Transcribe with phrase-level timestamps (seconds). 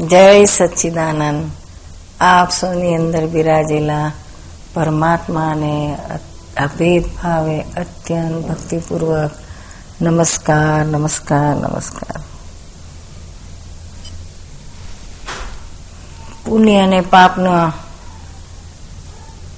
[0.00, 1.50] જય સચ્ચિદાનંદ.
[2.20, 4.12] આપ સૌની અંદર બિરાજેલા
[4.74, 5.96] પરમાત્માને
[6.60, 9.30] અભેદ ભાવે અત્યંત ભક્તિપૂર્વક
[10.02, 12.22] નમસ્કાર નમસ્કાર નમસ્કાર.
[16.44, 17.72] પુણ્ય અને પાપનો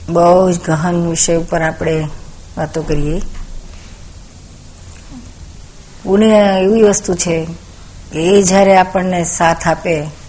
[0.09, 2.09] બહુ જ ગહન વિષય ઉપર આપણે
[2.57, 3.21] વાતો કરીએ.
[6.05, 7.47] પુણ્ય એવી વસ્તુ છે
[8.13, 10.22] એ જ્યારે આપણને સાથ આપે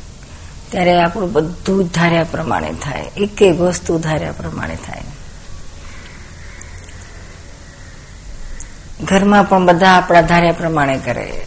[0.73, 3.01] ત્યારે આપણું બધું જ ધાર્યા પ્રમાણે થાય.
[3.01, 5.01] એક એક વસ્તુ ધાર્યા પ્રમાણે થાય.
[9.03, 11.45] ઘરમાં પણ બધા આપણા ધાર્યા પ્રમાણે કરે.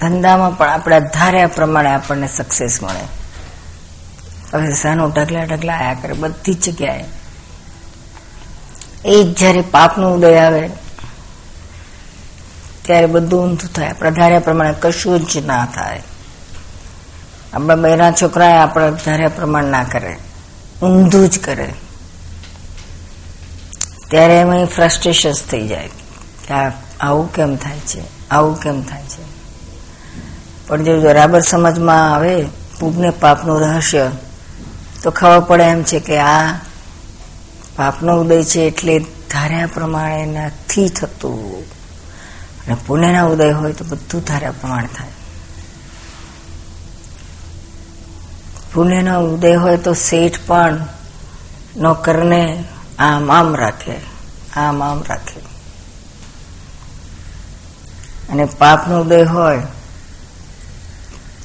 [0.00, 3.04] ધંધામાં પણ આપણા ધાર્યા પ્રમાણે આપણને સક્સેસ મળે.
[4.52, 7.04] હવે સાનું ઢગલા ઢગલા આયા કરે, બધી જગ્યાએ.
[9.04, 10.70] એ જ જ્યારે પાપનો ઉદય આવે,
[12.82, 13.88] ત્યારે બધું ઊંધું થાય.
[13.90, 16.02] આપણા ધાર્યા પ્રમાણે કશું જ ના થાય.
[17.52, 20.16] આપણા બહેરા છોકરા આપણા ધાર્યા પ્રમાણ ના કરે.
[20.82, 21.74] ઊંધું જ કરે.
[24.10, 25.88] ત્યારે એમાં ફ્રસ્ટ્રેશન થઈ જાય
[26.48, 26.54] કે
[27.00, 28.28] આવું કેમ થાય છે?
[28.28, 29.26] આવું કેમ થાય છે?
[30.66, 32.46] પણ જો બરાબર સમજમાં આવે
[32.80, 34.10] પુણ્ય પાપનું રહસ્ય,
[35.02, 36.54] તો ખબર પડે એમ છે કે આ
[37.76, 38.98] પાપનો ઉદય છે એટલે
[39.30, 41.64] ધાર્યા પ્રમાણે નથી થતું.
[42.66, 45.08] અને પુણ્યના ઉદય હોય તો બધું ધાર્યા પ્રમાણે થાય.
[48.76, 50.78] પુણ્યનો ઉદય હોય તો શેઠ પણ
[51.76, 52.64] નોકરને
[52.98, 53.96] આમ આમ રાખે,
[54.56, 55.40] આમ આમ રાખે.
[58.28, 59.62] અને પાપનો ઉદય હોય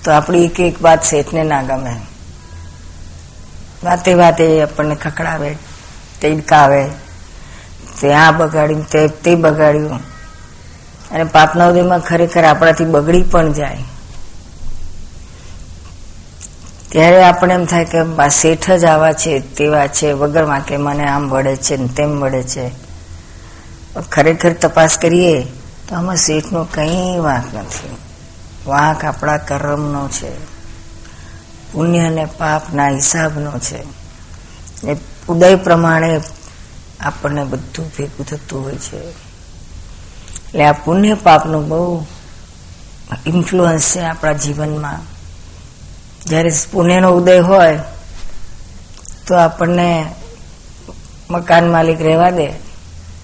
[0.03, 1.95] તો આપણી એક એક વાત શેઠને ના ગમે.
[3.83, 5.55] વાતે વાતે આપણને ખખડાવે,
[6.21, 6.89] તેડકાવે,
[8.01, 9.95] તે આ બગાડ્યું, તે તે બગાડ્યું.
[11.11, 13.83] અને પાપના ઉદયમાં ખરેખર આપણાથી બગડી પણ જાય.
[16.91, 21.29] ત્યારે આપણે એમ થાય કે શેઠ જ આવા છે, તેવા છે, વગરમાં કે મને આમ
[21.29, 22.71] વળે છે ને તેમ વળે છે.
[24.11, 25.43] ખરેખર તપાસ કરીએ
[25.89, 27.95] તો આમાં શેઠનો કંઈ વાંક નથી.
[28.67, 30.45] વાંક આપણા કર્મનો છે.
[31.71, 33.83] પુણ્ય અને પાપના હિસાબનો છે.
[34.87, 34.97] એ
[35.27, 36.21] ઉદય પ્રમાણે
[36.99, 38.97] આપણને બધું ભેગું થતું હોય છે.
[38.97, 42.05] એટલે આ પુણ્ય પાપનું બહુ
[43.25, 45.10] ઇન્ફ્લુઅન્સ છે આપણા જીવનમાં.
[46.25, 47.79] જ્યારે પુણ્યનો ઉદય હોય,
[49.27, 50.05] તો આપણને
[51.29, 52.47] મકાન માલિક રહેવા દે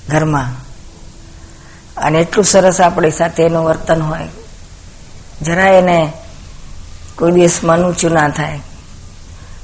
[0.09, 0.49] ઘરમાં.
[1.97, 4.27] અને એટલું સરસ આપણી સાથે એનું વર્તન હોય.
[5.41, 6.13] જરા એને
[7.15, 8.59] કોઈ દિવસ મન ઊંચું ના થાય.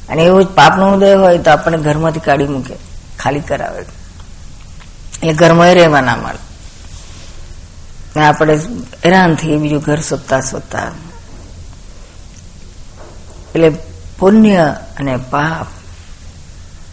[0.09, 2.75] અને એવું જ પાપનો ઉદય હોય તો આપણને ઘરમાંથી કાઢી મૂકે,
[3.19, 3.81] ખાલી કરાવે.
[3.81, 6.41] એટલે ઘરમાં રહેવા ના મળે.
[8.21, 8.55] આપણે
[9.05, 10.91] હેરાન થઈએ, બીજું ઘર શોધતા શોધતા
[13.55, 13.69] એટલે
[14.19, 15.67] પુણ્ય અને પાપ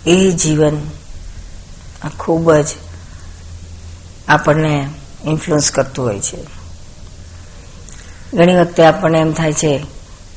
[0.06, 0.76] એ જીવન
[2.18, 2.68] ખૂબ જ
[4.28, 4.74] આપણને
[5.24, 6.38] ઇન્ફ્લુઅન્સ કરતું હોય છે.
[8.34, 9.72] ઘણી વખતે આપણને એમ થાય છે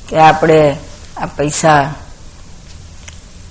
[0.08, 0.76] કે આપણે
[1.16, 1.94] આ પૈસા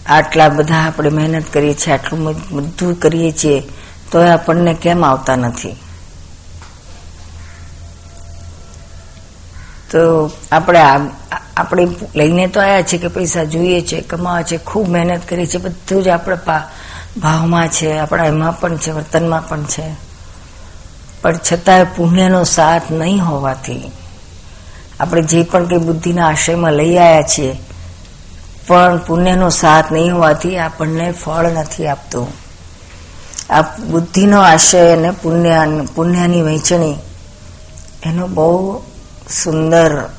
[0.05, 3.63] આટલા બધા આપણે મહેનત કરીએ છીએ, આટલું બધું કરીએ છીએ
[4.11, 5.75] તો એ આપણને કેમ આવતા નથી?
[9.93, 10.79] તો આપણે
[11.57, 15.57] આપણે લઈને તો આવ્યા છે કે પૈસા જોઈએ છે, કમાવા છે, ખૂબ મહેનત કરી છે,
[15.57, 16.37] બધું જ આપણે
[17.17, 19.83] ભાવમાં છે, આપણા એમાં પણ છે, વર્તનમાં પણ છે.
[21.21, 23.91] પણ છતાંય પુણ્યનો સાથ નહીં હોવાથી
[24.99, 27.57] આપણે જે પણ કંઈ બુદ્ધિના આશ્રયમાં લઈ આવ્યા છીએ,
[28.67, 32.27] પણ પુણ્યનો સાથ નહીં હોવાથી આપણને ફળ નથી આપતું.
[33.49, 36.95] આ બુદ્ધિનો આશય અને પુણ્ય પુણ્યની વહેંચણી
[38.03, 38.81] એનો બહુ
[39.29, 40.09] સુંદર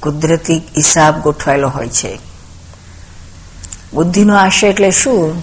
[0.00, 2.18] કુદરતી હિસાબ ગોઠવાયેલો હોય છે.
[3.94, 5.42] બુદ્ધિનો આશય એટલે શું?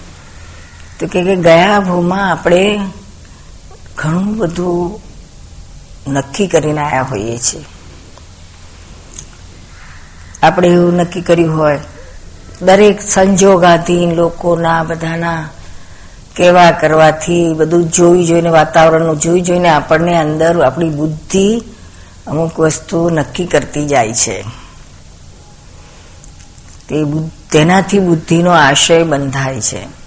[1.00, 2.80] તો કે ગયા ભૂમાં આપણે
[3.96, 5.00] ઘણું બધું
[6.12, 7.64] નક્કી કરીને આવ્યા હોઈએ છીએ.
[10.42, 11.80] આપણે એવું નક્કી કર્યું હોય.
[12.62, 15.48] દરેક સંજોગાધીન લોકોના, બધાના
[16.36, 21.62] કેવા કરવાથી બધું જોઈ જોઈને, વાતાવરણનું જોઈ જોઈને આપણને અંદર આપણી બુદ્ધિ
[22.28, 24.42] અમુક વસ્તુ નક્કી કરતી જાય છે.
[26.88, 26.96] તે
[27.52, 29.98] તેનાથી બુદ્ધિનો આશય બંધાય છે.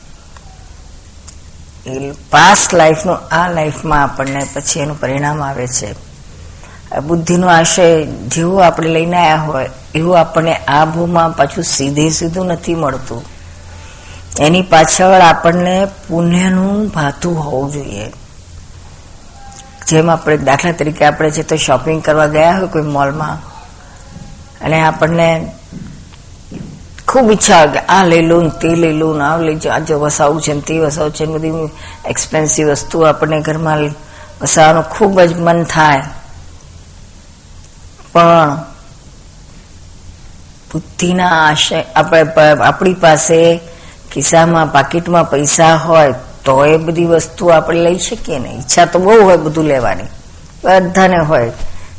[1.90, 6.12] એ પાસ્ટ લાઈફનું આ લાઈફમાં આપણને પછી એનું પરિણામ આવે છે.
[7.00, 12.76] બુદ્ધિનો આશય જેવું આપણે લઈને આવ્યા હોય, એવું આપણને આ ભૂમાં પાછું સીધે સીધું નથી
[12.76, 13.26] મળતું.
[14.40, 18.21] એની પાછળ આપણને પુણ્યનું ભાતું હોવું જોઈએ.
[19.92, 23.36] જેમ આપણે દાખલા તરીકે આપણે છે તો શોપિંગ કરવા ગયા હોય કોઈ મોલમાં
[24.66, 25.30] અને આપણને
[27.08, 30.54] ખૂબ ઈચ્છા કે આ લઈ લઉં તે લઈ લઉં આ લઈ જાઉં આજે વસાવું છે
[30.60, 31.70] તે વસાવું છે બધી
[32.06, 33.80] એક્સપેન્સિવ વસ્તુ આપણને ઘરમાં
[34.42, 36.02] વસાવવાનું ખૂબ જ મન થાય.
[38.14, 38.56] પણ
[40.74, 42.22] બુદ્ધિના આશય, આપણે
[42.64, 43.60] આપણી પાસે
[44.12, 46.14] ખિસ્સામાં પાકીટમાં પૈસા હોય
[46.46, 48.50] તો એ બધી વસ્તુ આપણે લઈ શકીએ ને.
[48.50, 50.04] ઈચ્છા તો બહુ હોય બધું લેવાની.
[50.64, 51.52] બધાને હોય.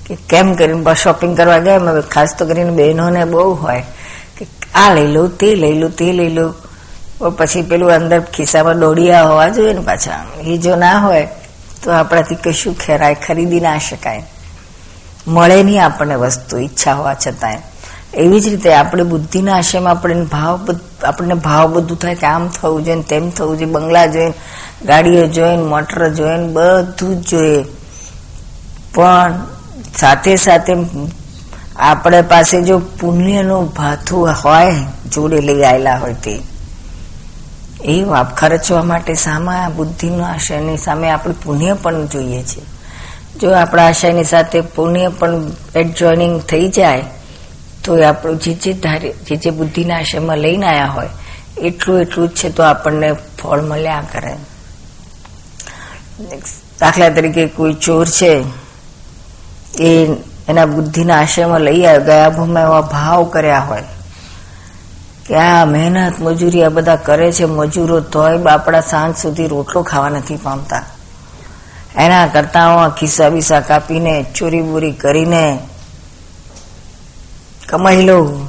[0.07, 3.83] કે કેમ કરીને શોપિંગ કરવા ગયા હવે ખાસ તો કરીને બહેનોને બહુ હોય.
[4.39, 6.55] કે આ લઈ લઉં તે લઈ લઉં તે લઈ લઉં
[7.37, 10.27] પછી પેલું અંદર ખિસ્સામાં દોડિયા હોવા જોઈએ ને પાછા.
[10.41, 11.29] એ જો ના હોય,
[11.83, 14.25] તો આપણાથી કશું ખેરાય ખરીદી ના શકાય.
[15.27, 17.59] મળે નહીં આપણને વસ્તુ, ઈચ્છા હોવા છતાંય.
[18.15, 20.69] એવી જ રીતે આપણે બુદ્ધિના આશયમાં આપણને ભાવ
[21.05, 23.73] આપણને ભાવ બધું થાય કે આમ થવું જોઈએ તેમ થવું જોઈએ.
[23.73, 24.35] બંગલા જોઈને
[24.87, 27.65] ગાડીઓ જોઈને મોટર જોઈને બધું જ જોઈએ.
[28.95, 29.41] પણ
[29.97, 30.73] સાથે સાથે
[31.77, 34.75] આપણે પાસે જો પુણ્યનું ભાથું હોય,
[35.13, 36.41] જોડે લઈ આવેલા હોય તે
[37.85, 38.05] એ
[38.37, 42.63] ખર્ચવા માટે સામા બુદ્ધિનો આશયની સામે આપણે પુણ્ય પણ જોઈએ છે
[43.41, 47.05] જો આપણા આશયની સાથે પુણ્ય પણ એડજોઇનિંગ થઈ જાય
[47.85, 51.09] તો એ આપણું જે જે ધારે, જે જે બુદ્ધિના આશયમાં લઈને આવ્યા હોય,
[51.59, 54.37] એટલું એટલું જ છે તો આપણને ફળ મળ્યા કરે.
[56.81, 58.45] દાખલા તરીકે કોઈ ચોર છે,
[59.81, 60.07] એ
[60.49, 63.85] એના બુદ્ધિના આશ્રયમાં લઈ આવ્યો ગયા ભૂમાં એવા ભાવ કર્યા હોય,
[65.27, 70.09] કે આ મહેનત, મજૂરી આ બધા કરે છે, મજૂરો તોય બાપડા સાંજ સુધી રોટલો ખાવા
[70.09, 70.85] નથી પામતા.
[71.97, 75.59] એના કરતા ખિસ્સા બિસ્સા કાપીને, ચોરી બોરી કરીને
[77.73, 78.49] કમાઈ લઉં.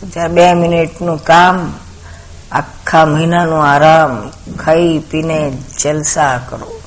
[0.00, 1.72] તો જ્યારે બે મિનિટનું કામ,
[2.52, 6.82] આખા મહિનાનો આરામ, ખાઈ પીને જલસા કરો.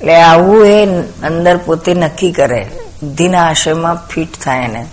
[0.00, 2.70] એટલે આવું એ અંદર પોતે નક્કી કરે.
[3.02, 4.86] બુદ્ધિના આશયમાં ફિટ થાય એને.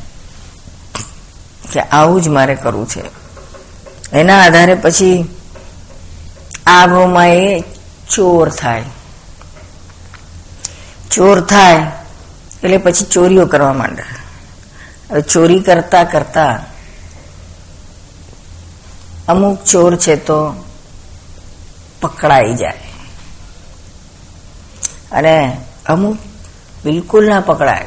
[1.72, 3.04] કે આવું જ મારે કરવું છે.
[4.14, 5.36] એના આધારે પછી
[6.68, 7.64] આ ભાવમાં એ
[8.10, 8.84] ચોર થાય.
[11.12, 11.76] ચોર થાય
[12.64, 14.19] એટલે પછી ચોરીઓ કરવા માંડે.
[15.10, 16.66] ચોરી કરતા કરતા
[19.28, 20.54] અમુક ચોર છે તો
[22.02, 22.80] પકડાઈ જાય.
[25.12, 26.18] અને અમુક
[26.84, 27.86] બિલકુલ ના પકડાય.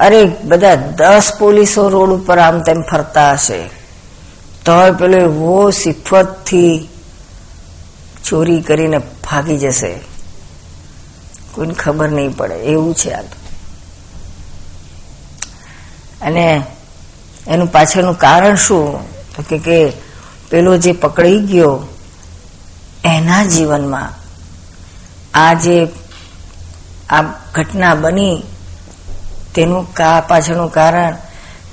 [0.00, 3.70] અરે બધા દસ પોલીસો રોડ ઉપર આમ તેમ ફરતા હશે.
[4.64, 6.88] તો પેલો એવો સિફતથી
[8.24, 10.00] ચોરી કરીને ભાગી જશે.
[11.52, 12.54] કોઈને ખબર નહીં પડે.
[12.54, 13.43] એવું છે આ તો.
[16.24, 16.62] અને
[17.46, 19.14] એનું પાછળનું કારણ શું?
[19.36, 19.92] તો કે
[20.50, 21.82] પેલો જે પકડી ગયો,
[23.04, 24.12] એના જીવનમાં
[25.34, 25.88] આ જે
[27.10, 27.22] આ
[27.52, 28.42] ઘટના બની,
[29.54, 31.16] તેનું કા પાછળનું કારણ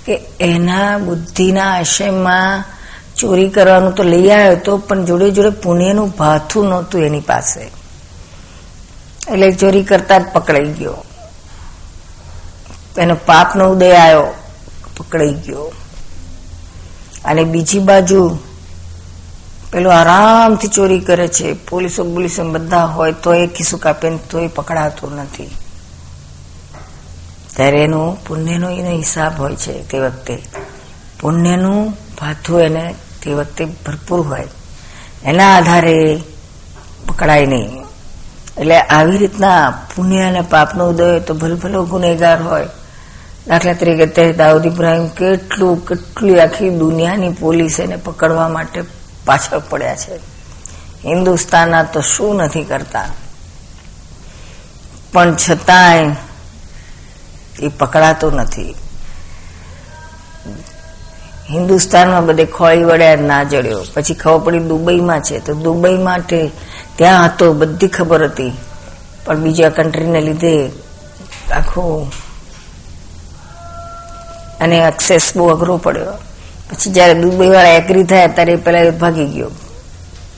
[0.05, 2.63] કે એના બુદ્ધિના આશયમાં
[3.15, 7.61] ચોરી કરવાનું તો લઈ આવ્યો હતો પણ જોડે જોડે પુણ્યનું ભાથું નહોતું એની પાસે.
[9.31, 11.05] એટલે ચોરી કરતા જ પકડાઈ ગયો.
[12.97, 14.40] એનો પાપનો ઉદય આવ્યો.
[14.97, 15.73] પકડાઈ ગયો.
[17.25, 18.39] અને બીજી બાજુ
[19.71, 21.53] પેલો આરામથી ચોરી કરે છે.
[21.53, 25.51] પોલીસો પોલીસો બધા હોય તો એ ખિસ્સું કાપે તો એ પકડાતો નથી.
[27.55, 30.43] ત્યારે એનું પુણ્યનો એનો હિસાબ હોય છે તે વખતે.
[31.21, 34.47] પુણ્યનું ભાથું એને તે વખતે ભરપૂર હોય.
[35.25, 36.23] એના આધારે
[37.07, 37.81] પકડાય નહીં.
[38.57, 42.67] એટલે આવી રીતના પુણ્ય અને પાપનો ઉદય તો ભલે ભલે ગુનેગાર હોય
[43.47, 48.83] દાખલા તરીકે તે દાઉદ ઇબ્રાહિમ કેટલું, કેટલી આખી દુનિયાની પોલીસ એને પકડવા માટે
[49.25, 50.15] પાછળ પડ્યા છે.
[51.05, 53.05] હિન્દુસ્તાનના તો શું નથી કરતા.
[55.13, 56.15] પણ છતાંય
[57.59, 58.75] એ પકડાતો નથી.
[61.49, 63.83] હિન્દુસ્તાનમાં બધે ખોળી વળ્યા ના જડ્યો.
[63.93, 65.39] પછી ખબર પડી દુબઈમાં છે.
[65.39, 66.51] તો દુબઈ માટે
[66.95, 68.53] ત્યાં હતો, બધી ખબર હતી.
[69.25, 70.71] પણ બીજા કન્ટ્રીને લીધે
[71.51, 72.11] આખું
[74.61, 76.11] અને એક્સેસ બહુ અઘરો પડ્યો.
[76.69, 79.51] પછી જયારે દુબઈ વાળા એગ્રી થયા ત્યારે પેલા ભાગી ગયો.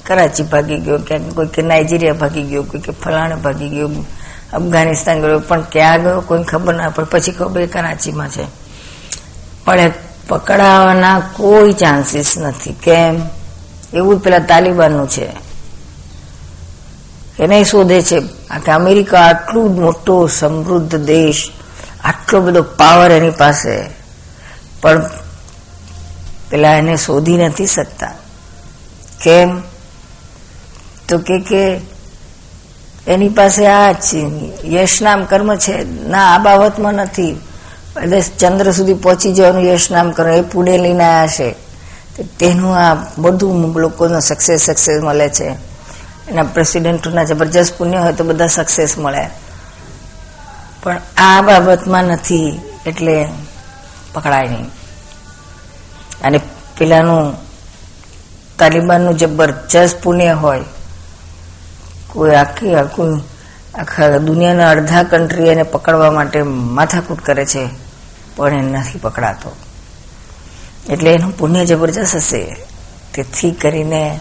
[0.05, 3.89] કરાચી ભાગી ગયો ક્યાંક કોઈ કે નાઇજીરિયા ભાગી ગયો, કોઈ કે ફલાણે ભાગી ગયો,
[4.53, 5.39] અફઘાનિસ્તાન ગયો.
[5.39, 7.05] પણ ક્યાં ગયો કોઈ ખબર ના પડે.
[7.05, 8.43] પછી ખબર કરાચીમાં છે.
[9.65, 9.91] પણ
[10.27, 12.73] પકડાવાના કોઈ ચાન્સીસ નથી.
[12.73, 13.21] કેમ?
[13.93, 15.27] એવું પેલા તાલિબાનનું છે.
[17.39, 18.19] એને શોધે છે
[18.65, 21.49] કે અમેરિકા આટલું મોટો સમૃદ્ધ દેશ,
[22.03, 24.02] આટલો બધો પાવર એની પાસે.
[24.83, 25.09] પણ
[26.49, 28.11] પેલા એને શોધી નથી શકતા.
[29.23, 29.61] કેમ?
[31.09, 31.79] તો કે કે
[33.07, 33.95] એની પાસે આ
[34.65, 36.07] યશ નામ કર્મ છે.
[36.07, 37.29] ના, આ બાબતમાં નથી.
[38.03, 41.55] એટલે ચંદ્ર સુધી પહોંચી જવાનું યશ નામ કરો એ પુણે લઈને આવ્યા છે.
[42.39, 45.45] તેનું આ બધું લોકોનો સક્સેસ સક્સેસ મળે છે.
[46.29, 49.29] એના પ્રેસિડેન્ટના જબરજસ્ત પુણ્ય હોય તો બધા સક્સેસ મળે.
[50.83, 52.61] પણ આ બાબતમાં નથી.
[52.85, 53.25] એટલે
[54.13, 54.65] પકડાય નહીં.
[56.21, 56.39] અને
[56.77, 57.35] પેલાનું
[58.57, 60.61] તાલિબાનનું જબરજસ્ત પુણ્ય હોય,
[62.07, 63.21] કોઈ આખી આખું,
[63.75, 67.69] આખા દુનિયાના અડધા કન્ટ્રી એને પકડવા માટે માથાકૂટ કરે છે,
[68.35, 69.55] પણ એ નથી પકડાતો.
[70.89, 72.57] એટલે એનું પુણ્ય જબરજસ્ત હશે,
[73.13, 74.19] તેથી કરીને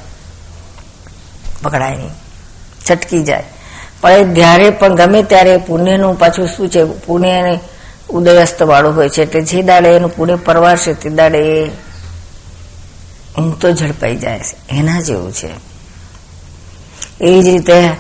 [1.63, 2.11] પકડાય નહીં.
[2.91, 3.45] છટકી જાય.
[4.01, 7.59] પણ જ્યારે પણ ગમે ત્યારે પુણ્યનું પાછું શું છે પુણ્ય
[8.13, 11.71] ઉદયસ્ત વાળું હોય છે એટલે જે દાડે એનું પુણ્ય પરવારશે તે દાડે એ
[13.39, 14.69] ઊંઘ તો ઝડપાઈ જાય છે.
[14.69, 15.49] એના જેવું છે.
[17.21, 17.91] એ જ રીતે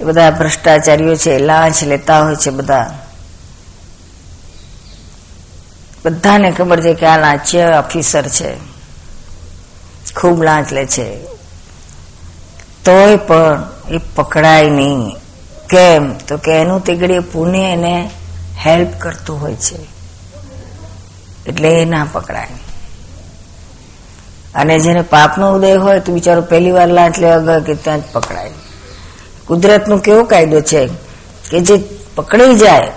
[0.00, 2.98] બધા ભ્રષ્ટાચારીઓ છે લાંચ લેતા હોય છે બધા.
[6.04, 8.56] બધાને ખબર છે કે આ લાંચ્ય ઓફિસર છે.
[10.16, 11.16] ખૂબ લાંચ લે છે.
[12.84, 15.10] તોય પણ એ પકડાય નહીં.
[15.70, 16.14] કેમ?
[16.14, 18.10] તો કે એનું તીગડી પુણ્ય એને
[18.66, 19.76] હેલ્પ કરતું હોય છે.
[21.46, 22.48] એટલે એ ના પકડાય.
[24.54, 28.02] અને જેને પાપનો ઉદય હોય તો બિચારો પહેલી વાર લાંચ લેવા ગયો કે ત્યાં જ
[28.12, 28.50] પકડાય.
[29.46, 30.86] કુદરતનો કેવો કાયદો છે
[31.50, 31.84] કે જે
[32.14, 32.92] પકડી જાય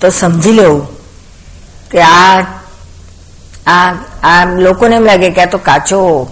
[0.00, 0.88] તો સમજી લેવું
[1.90, 2.40] કે આ
[3.66, 6.28] આ આ લોકોને એમ લાગે કે આ તો કાચો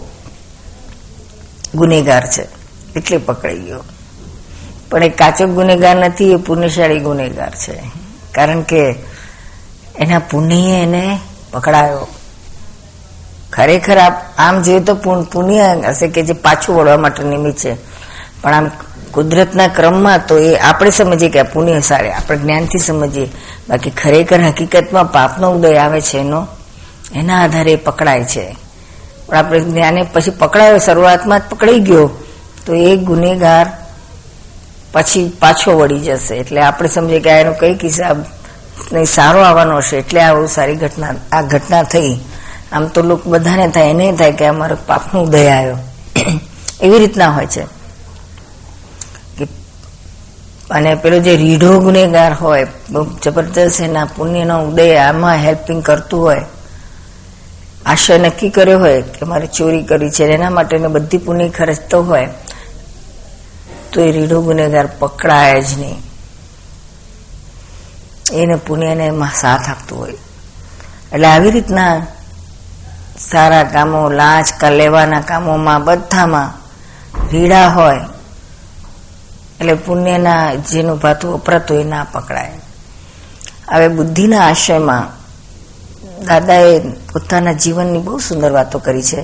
[1.74, 2.48] ગુનેગાર છે.
[2.96, 3.84] એટલે પકડાઈ ગયો.
[4.90, 8.01] પણ એ કાચો ગુનેગાર નથી, એ પુણ્યશાળી ગુનેગાર છે.
[8.34, 8.94] કારણ કે
[9.98, 11.18] એના પુણ્ય એને
[11.52, 12.08] પકડાયો.
[13.52, 13.98] ખરેખર
[14.38, 14.94] આમ જોઈએ તો
[15.32, 17.76] પુણ્ય હશે કે જે પાછું વળવા માટે નિમિત્ત છે.
[18.42, 18.70] પણ આમ
[19.10, 22.12] કુદરતના ક્રમમાં તો એ આપણે સમજીએ કે પુણ્ય સારે.
[22.12, 23.28] આપણે જ્ઞાનથી સમજીએ.
[23.68, 26.46] બાકી ખરેખર હકીકતમાં પાપનો ઉદય આવે છે એનો,
[27.14, 28.56] એના આધારે પકડાય છે.
[29.26, 32.10] પણ આપણે જ્ઞાને પછી પકડાયો, શરૂઆતમાં જ પકડાઈ ગયો,
[32.66, 33.81] તો એ ગુનેગાર
[34.92, 36.36] પછી પાછો વળી જશે.
[36.36, 38.16] એટલે આપણે સમજીએ કે એનો કંઈક હિસાબ
[38.92, 39.96] નહીં, સારો આવવાનો હશે.
[39.96, 42.16] એટલે આવું સારી ઘટના, આ ઘટના થઈ.
[42.72, 45.76] આમ તો લોકો બધાને થાય, એને થાય કે અમારો પાપનો ઉદય આવ્યો.
[46.80, 47.82] એવી રીતના હોય છે.
[50.70, 52.66] અને પેલો જે રીઢો ગુનેગાર હોય
[53.22, 56.42] જબરદસ્ત એના પુણ્યનો ઉદય આમાં હેલ્પિંગ કરતું હોય.
[57.86, 62.28] આશય નક્કી કર્યો હોય કે મારે ચોરી કરી છે, એના માટે બધી પુણ્ય ખર્ચતો હોય.
[63.92, 66.02] તો એ રીઢો ગુનેગાર પકડાય જ નહીં.
[68.32, 70.12] એને પુણ્યને એમાં સાથ આપતું હોય.
[71.12, 72.06] એટલે આવી રીતના
[73.18, 76.50] સારા કામો, લાંચ લેવાના કામોમાં બધામાં
[77.30, 78.00] રીડા હોય,
[79.60, 82.52] એટલે પુણ્યના જેનું ભાતું વપરાતું એ ના પકડાય.
[83.72, 85.22] હવે બુદ્ધિના આશયમાં
[86.24, 86.78] દાદાએ
[87.12, 89.20] પોતાના જીવનની બહુ સુંદર વાતો કરી છે.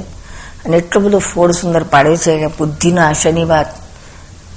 [0.65, 3.67] અને એટલો બધો ફોડ સુંદર પાડ્યો છે કે બુદ્ધિના આશયની વાત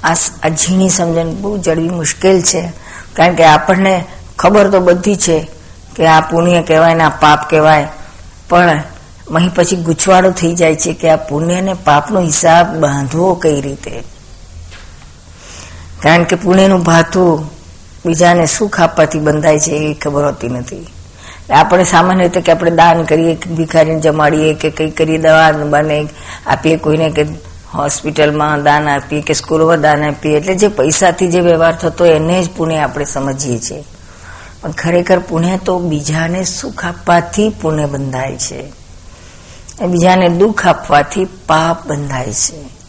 [0.02, 0.14] આ
[0.48, 2.72] ઝીણી સમજણ બહુ જડવી મુશ્કેલ છે.
[3.12, 4.04] કારણ કે આપણને
[4.38, 5.48] ખબર તો બધી છે
[5.96, 7.88] કે આ પુણ્ય કહેવાય ને આ પાપ કહેવાય.
[8.48, 8.82] પણ
[9.34, 14.02] અહીં પછી ગૂંચવાડો થઈ જાય છે કે આ પુણ્ય ને પાપનો હિસાબ બાંધવો કઈ રીતે?
[16.02, 17.50] કારણ કે પુણ્યનું ભાથું
[18.06, 20.86] બીજાને સુખ આપવાથી બંધાય છે એ ખબર હોતી નથી.
[21.50, 26.08] આપણે સામાન્ય રીતે કે આપણે દાન કરીએ, ભિખારીને જમાડીએ કે કંઈ કરીએ, દવા બને,
[26.46, 27.24] આપીએ કોઈને કે
[27.74, 32.50] હોસ્પિટલમાં દાન આપીએ કે સ્કૂલોમાં દાન આપીએ એટલે જે પૈસાથી જે વ્યવહાર થતો એને જ
[32.50, 33.84] પુણ્ય આપણે સમજીએ છીએ.
[34.60, 38.72] પણ ખરેખર પુણ્ય તો બીજાને સુખ આપવાથી પુણ્ય બંધાય છે.
[39.86, 42.82] બીજાને દુઃખ આપવાથી પાપ બંધાય છે.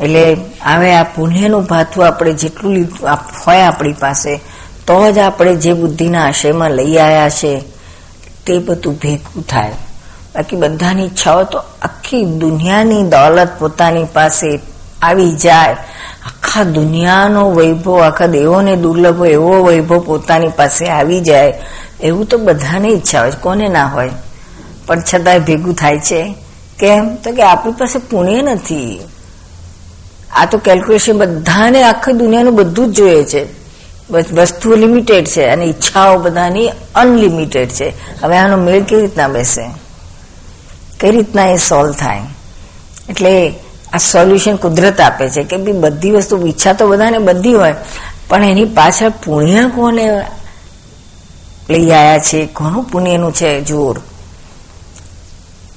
[0.00, 2.76] એટલે હવે આ પુણ્યનું ભાથું આપણે જેટલું
[3.46, 4.36] હોય આપણી પાસે,
[4.86, 7.64] તો જ આપણે જે બુદ્ધિના આશયમાં લઈ આવ્યા છે,
[8.46, 9.72] તે બધું ભેગું થાય.
[10.34, 11.58] બાકી બધાની ઈચ્છાઓ તો
[12.08, 14.60] આખી દુનિયાની દોલત પોતાની પાસે
[15.02, 15.72] આવી જાય.
[16.26, 21.52] આખા દુનિયાનો વૈભવ, આખા દેવોને દુર્લભ એવો વૈભવ પોતાની પાસે આવી જાય.
[22.00, 24.10] એવું તો બધાને ઈચ્છા હોય કોને ના હોય?
[24.86, 26.34] પણ છતાંય ભેગું થાય છે.
[26.78, 27.14] કેમ?
[27.14, 29.00] તો કે આપણી પાસે પુણ્ય નથી.
[30.36, 33.46] આ તો કેલ્ક્યુલેશન બધાને આખી દુનિયાનું બધું જ જોઈએ છે.
[34.10, 37.92] વસ્તુઓ લિમિટેડ છે અને ઈચ્છાઓ બધાની અનલિમિટેડ છે.
[38.22, 39.87] હવે આનો મેળ કેવી રીતના બેસે?
[41.00, 42.20] કઈ રીતના એ સોલ્વ થાય?
[43.08, 43.54] એટલે
[43.92, 47.74] આ સોલ્યુશન કુદરત આપે છે કે બી બધી વસ્તુ, ઈચ્છા તો બધાને બધી હોય,
[48.28, 50.26] પણ એની પાછળ પુણ્ય કોને
[51.70, 52.48] લઈ આવ્યા છે?
[52.54, 54.00] ઘણું પુણ્યનું છે જોર?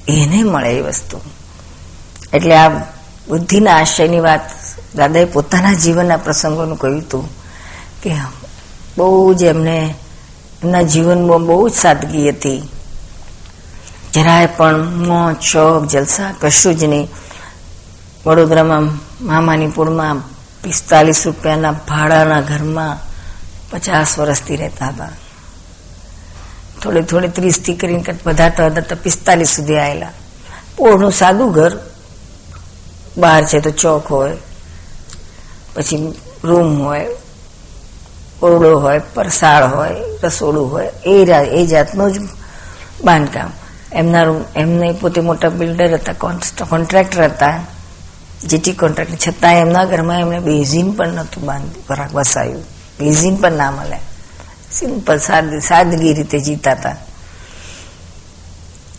[0.08, 1.20] એને મળે એ વસ્તુ.
[2.32, 2.68] એટલે આ
[3.28, 4.40] બુદ્ધિના આશયની વાત,
[4.96, 7.28] દાદાએ પોતાના જીવનના પ્રસંગોનું કહ્યું હતું
[8.02, 8.10] કે
[8.98, 9.94] બહુ જ એમને,
[10.62, 12.62] એમના જીવનમાં બહુ જ સાદગી હતી.
[14.14, 17.08] જરાય પણ મોં ચોક જલસા, કશું જ નહીં.
[18.26, 18.86] વડોદરામાં
[19.28, 20.18] મામાની પૂળમાં
[20.62, 22.96] પિસ્તાલીસ રૂપિયાના ભાડાના ઘરમાં
[23.70, 25.12] પચાસ વર્ષથી રહેતા હતા.
[26.80, 30.12] થોડી થોડી ત્રીસથી કરીને વધારતા હતા તો પિસ્તાલીસ સુધી આવેલા
[30.76, 31.72] પોળનું સાદું ઘર,
[33.20, 34.36] બહાર છે તો ચોક હોય,
[35.74, 36.14] પછી
[36.44, 37.08] રૂમ હોય,
[38.42, 41.14] ઓરડો હોય, પરસાળ હોય, રસોડું હોય, એ
[41.58, 42.16] એ જાતનું જ
[43.04, 43.50] બાંધકામ.
[43.92, 44.24] એમના
[44.56, 46.14] એમને પોતે મોટા બિલ્ડર હતા
[46.64, 47.56] કોન્ટ્રાક્ટર હતા.
[48.42, 49.16] જેટી કોન્ટ્રાક્ટર.
[49.24, 52.64] છતાં એમના ઘરમાં એમણે બેઝિન પણ નહોતું બાંધ્યું વસાયું
[52.98, 53.98] બેઝિન પણ ના મળે.
[54.72, 55.18] સિમ્પલ
[55.60, 56.96] સાદગી રીતે જીતા હતા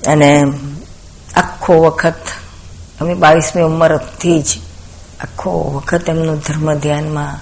[0.07, 0.29] અને
[1.35, 2.21] આખો વખત,
[3.01, 4.50] અમે બાવીસમી ઉંમરથી જ
[5.19, 7.39] આખો વખત એમનું ધર્મ ધ્યાનમાં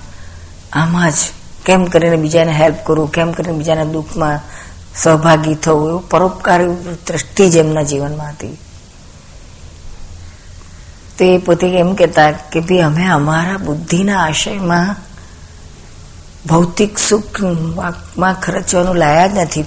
[0.73, 1.19] આમાં જ,
[1.65, 4.39] કેમ કરીને બીજાને હેલ્પ કરવું, કેમ કરીને બીજાના દુઃખમાં
[4.95, 6.67] સહભાગી થવું એવું પરોપકારી
[7.07, 8.57] દ્રષ્ટિ જ એમના જીવનમાં હતી.
[11.17, 14.95] તે પોતે એમ કહેતા કે ભાઈ અમે અમારા બુદ્ધિના આશયમાં
[16.45, 19.65] ભૌતિક સુખમાં ખર્ચવાનું લાયા જ નથી.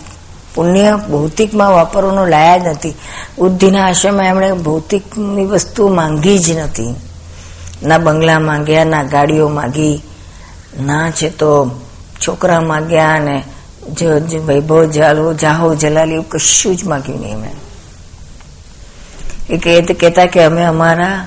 [0.55, 2.95] પુણ્ય ભૌતિકમાં વાપરવાનું લાયા જ નથી.
[3.39, 6.95] બુદ્ધિના આશયમાં એમણે ભૌતિકની વસ્તુ માંગી જ નથી.
[7.83, 10.03] ના બંગલા માંગ્યા, ના ગાડીઓ માંગી,
[10.81, 11.81] ના છે તો
[12.27, 13.45] છોકરા માંગ્યા અને
[14.47, 17.55] વૈભવ જાલો, જાહો, જલાલી એવું કશું જ માગ્યું નહીં મેં
[19.49, 21.27] એ કહેતા કે અમે અમારા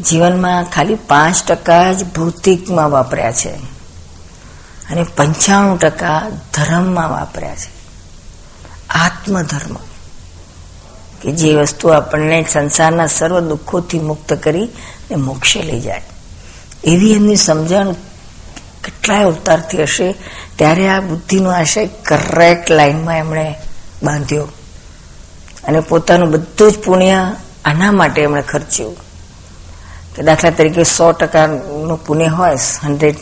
[0.00, 3.76] જીવનમાં ખાલી પાંચ ટકા જ ભૌતિકમાં વાપર્યા છે
[4.90, 6.22] અને પંચાણું ટકા
[6.54, 7.76] ધર્મમાં વાપર્યા છે.
[8.90, 9.76] આત્મધર્મ.
[11.22, 14.64] કે જે વસ્તુ આપણને સંસારના સર્વ દુઃખોથી મુક્ત કરી
[15.10, 16.02] ને મોક્ષે લઈ જાય.
[16.84, 17.94] એવી એમની સમજણ
[18.84, 20.14] કેટલાય અવતારથી હશે.
[20.56, 23.54] ત્યારે આ બુદ્ધિનો આશય કરેક્ટ લાઈનમાં એમણે
[24.02, 24.48] બાંધ્યો.
[25.64, 27.32] અને પોતાનું બધું જ પુણ્ય
[27.64, 28.96] આના માટે એમણે ખર્ચ્યું.
[30.16, 33.16] કે દાખલા તરીકે સો ટકાનું પુણ્ય હોય હંડ્રેડ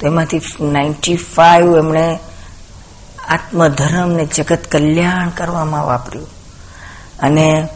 [0.00, 2.18] તો એમાંથી નાઇન્ટી ફાઈવ એમણે
[3.28, 6.28] આત્મધર્મને જગત કલ્યાણ કરવામાં વાપર્યું.
[7.20, 7.68] અને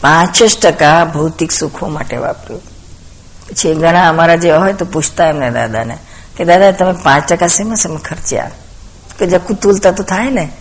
[0.00, 2.62] પાંચ જ ટકા ભૌતિક સુખો માટે વાપર્યું.
[3.48, 5.98] પછી ઘણા અમારા જે હોય તો પૂછતા એમને દાદાને
[6.36, 8.50] કે દાદા, તમે પાંચ ટકા શેમાં શેમાં ખર્ચ્યા?
[9.18, 10.52] કે જકુ તુલતા તો થાય ને,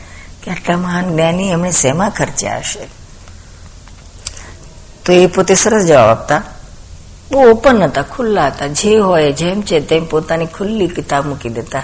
[0.43, 2.87] કે આટલા મહાન જ્ઞાની એમણે શેમાં ખર્ચ્યા હશે?
[5.05, 6.43] તો એ પોતે સરસ જવાબ આપતા,
[7.31, 11.83] બહુ ઓપન હતા, ખુલ્લા હતા, જે હોય, જેમ છે તેમ પોતાની ખુલ્લી કિતાબ મૂકી દેતા.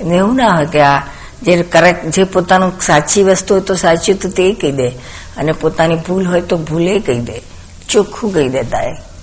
[0.00, 1.02] એમને એવું ના હોય કે આ
[1.42, 4.88] જે કરેક્ટ જે પોતાનું સાચી વસ્તુ હોય તો સાચી તો તે કહી દે.
[5.36, 7.42] અને પોતાની ભૂલ હોય તો ભૂલે કહી દે.
[7.88, 9.13] ચોખ્ખું કહી દેતા એ.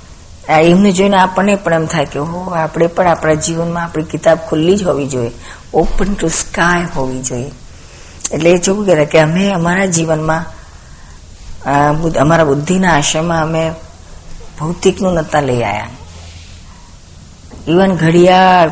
[0.52, 4.78] એમને જોઈને આપણને પણ એમ થાય કે હો આપણે પણ આપણા જીવનમાં આપણી કિતાબ ખુલ્લી
[4.78, 5.32] જ હોવી જોઈએ.
[5.74, 7.52] ઓપન ટુ સ્કાય હોવી જોઈએ.
[8.32, 10.44] એટલે એ ચોખ્ખું કહેવાય કે અમે અમારા જીવનમાં
[12.22, 13.64] અમારા બુદ્ધિના આશયમાં અમે
[14.60, 15.90] ભૌતિકનું નતા લઈ આવ્યા
[17.68, 18.70] ઇવન ઘડિયાળ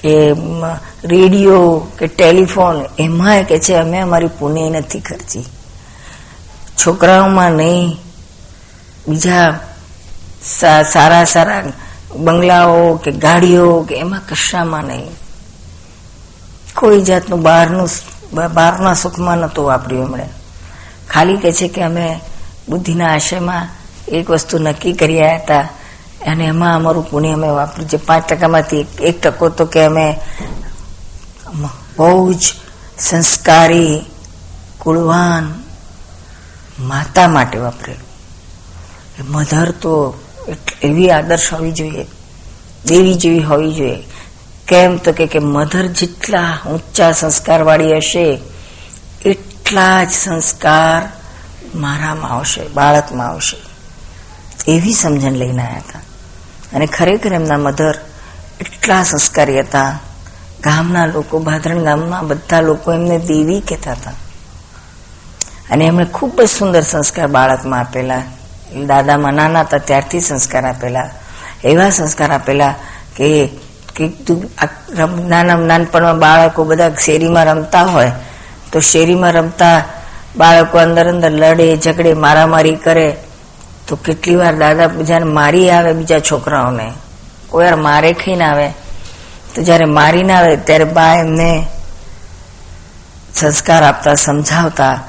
[0.00, 0.14] કે
[1.04, 5.46] રેડિયો કે ટેલિફોન એમાં કે છે, અમે અમારી પુણ્ય નથી ખર્ચી.
[6.78, 7.96] છોકરાઓમાં નહીં,
[9.08, 9.48] બીજા
[10.42, 11.62] સારા સારા
[12.16, 15.10] બંગલાઓ કે ગાડીઓ કે એમાં કશામાં નહીં.
[16.76, 17.88] કોઈ જાતનું બહારનું
[18.32, 20.28] બહારના સુખમાં નહોતું વાપર્યું એમણે.
[21.10, 22.20] ખાલી કે છે કે અમે
[22.68, 23.68] બુદ્ધિના આશયમાં
[24.08, 25.60] એક વસ્તુ નક્કી કર્યા હતા
[26.26, 27.90] અને એમાં અમારું પુણ્ય અમે વાપર્યું.
[27.90, 30.20] છે પાંચ ટકામાંથી એક ટકો તો કે અમે
[31.96, 32.54] બહુ જ
[32.98, 34.04] સંસ્કારી,
[34.78, 35.62] કુળવાન
[36.80, 38.08] માતા માટે વાપરેલું.
[39.32, 40.14] મધર તો
[40.82, 42.04] એવી આદર્શ હોવી જોઈએ,
[42.86, 43.98] દેવી જેવી હોવી જોઈએ.
[44.68, 48.38] કેમ તો કે મધર જેટલા ઊંચા સંસ્કાર વાળી હશે,
[49.24, 51.08] એટલા જ સંસ્કાર
[51.74, 53.56] મારામાં આવશે, બાળકમાં આવશે.
[54.72, 55.98] એવી સમજણ લઈને આવ્યા હતા.
[56.74, 57.94] અને ખરેખર એમના મધર
[58.60, 59.98] એટલા સંસ્કારી હતા.
[60.64, 64.10] ગામના લોકો, ભાદરણ ગામના બધા લોકો એમને દેવી કહેતા હતા.
[65.70, 68.22] અને એમણે ખૂબ જ સુંદર સંસ્કાર બાળકમાં આપેલા.
[68.88, 71.10] દાદામાં નાના હતા ત્યારથી સંસ્કાર આપેલા,
[71.64, 72.74] એવા સંસ્કાર આપેલા
[73.16, 73.50] કે
[75.28, 78.12] નાના નાનપણમાં બાળકો બધા શેરીમાં રમતા હોય,
[78.72, 79.82] તો શેરીમાં રમતા
[80.36, 83.16] બાળકો અંદર અંદર લડે, ઝઘડે, મારામારી કરે,
[83.88, 86.92] તો કેટલી વાર દાદા બીજાને મારી આવે બીજા છોકરાઓને.
[87.48, 88.68] કોઈ વાર મારે ખાઈને આવે.
[89.54, 91.66] તો જ્યારે મારીને આવે, ત્યારે બા એમને
[93.34, 95.00] સંસ્કાર આપતા, સમજાવતા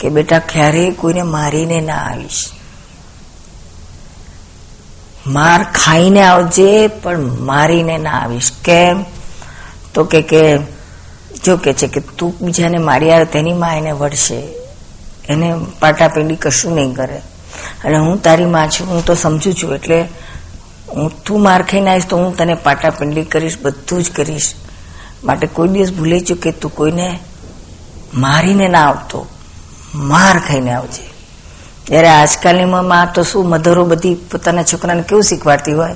[0.00, 2.50] કે બેટા ક્યારેય કોઈને મારીને ના આવીશ.
[5.26, 8.52] માર ખાઈને આવજે, પણ મારીને ના આવીશ.
[8.64, 9.04] કેમ?
[9.94, 10.58] તો કે કે,
[11.44, 14.40] જો કે છે કે તું બીજાને મારી આવે તેની માં એને વળશે
[15.28, 17.16] એને પાટાપીંડી કશું નહીં કરે.
[17.84, 20.00] અને હું તારી માં છું, હું તો સમજુ છું, એટલે
[20.96, 24.54] હું તું માર ખાઈને આવીશ તો હું તને પાટાપીંડી કરીશ, બધું જ કરીશ.
[25.24, 27.18] માટે કોઈ દિવસ ભૂલી છું કે તું કોઈને
[28.14, 29.26] મારીને ના આવતો.
[29.94, 31.15] માર ખાઈને આવજે.
[31.86, 35.94] ત્યારે આજકાલની માં તો શું મધરો બધી પોતાના છોકરાને કેવું શીખવાડતી હોય?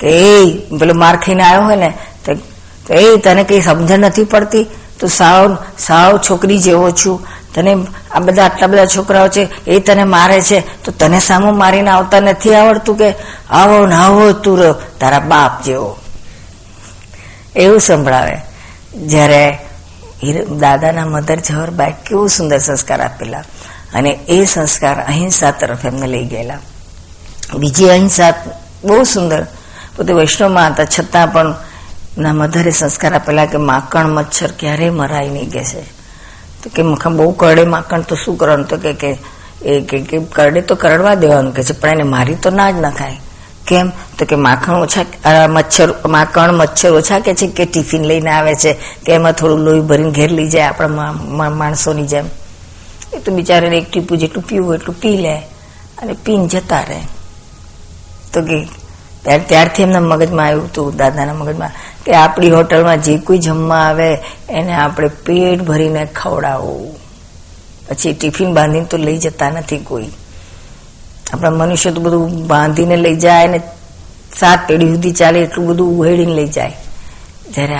[0.00, 4.66] કે એ પેલો માર ખાઈને આવ્યો હોય ને, તો એ તને કઈ સમજણ નથી પડતી?
[5.00, 7.26] તો સાવ સાવ છોકરી જેવો છું.
[7.54, 7.76] તને
[8.10, 10.84] આ બધા આટલા બધા છોકરાઓ છે, એ તને મારે છે.
[10.84, 13.14] તો તને સામો મારીને આવતા નથી આવડતું કે
[13.50, 14.58] આવો ને આવો તું
[14.98, 15.96] તારા બાપ જેવો?
[17.56, 18.36] એવું સંભળાવે.
[19.06, 19.58] જ્યારે
[20.60, 23.44] દાદાના મધર જવહરબાઈ કેવું સુંદર સંસ્કાર આપેલા.
[23.94, 26.58] અને એ સંસ્કાર અહિંસા તરફ એમને લઈ ગયેલા.
[27.58, 28.30] બીજી અહિંસા
[28.84, 29.46] બહુ સુંદર.
[29.96, 31.54] પોતે વૈષ્ણવમાં હતા છતાં પણ
[32.18, 35.82] ના મધરે સંસ્કાર આપેલા કે માકણ મચ્છર ક્યારેય મરાય નહીં કે છે.
[36.62, 36.82] તો કે
[37.16, 38.66] બહુ કરડે માકણ તો શું કરવાનું?
[38.66, 39.18] તો કે
[39.62, 43.16] એ, કે કરડે તો કરડવા દેવાનું કે છે, પણ એને મારી તો ના જ નખાય
[43.66, 43.90] કેમ?
[44.18, 45.04] તો કે માખણ ઓછા
[45.46, 48.72] મચ્છર, માકણ મચ્છર ઓછા કે છે કે ટિફિન લઈને આવે છે
[49.04, 51.12] કે એમાં થોડું લોહી ભરીને ઘેર લઈ જાય આપણા
[51.50, 52.26] માણસોની જેમ.
[53.12, 55.34] એ તો બિચારાને એક ટીપું જેટલું પીવું એટલું પી લે
[55.98, 57.00] અને પીને જતા રહે.
[58.32, 58.58] તો કે
[59.48, 61.72] ત્યારથી એમના મગજમાં આવ્યું હતું દાદાના મગજમાં,
[62.04, 64.08] કે આપણી હોટલમાં જે કોઈ જમવા આવે
[64.50, 66.96] એને આપણે પેટ ભરીને ખવડાવવું
[67.88, 70.10] પછી ટિફિન બાંધીને તો લઈ જતા નથી કોઈ.
[71.32, 73.60] આપણા મનુષ્ય તો બધું બાંધીને લઈ જાય ને
[74.38, 76.74] સાત પેઢી સુધી ચાલે એટલું બધું ઉહેડીને લઈ જાય.
[77.50, 77.76] જ્યારે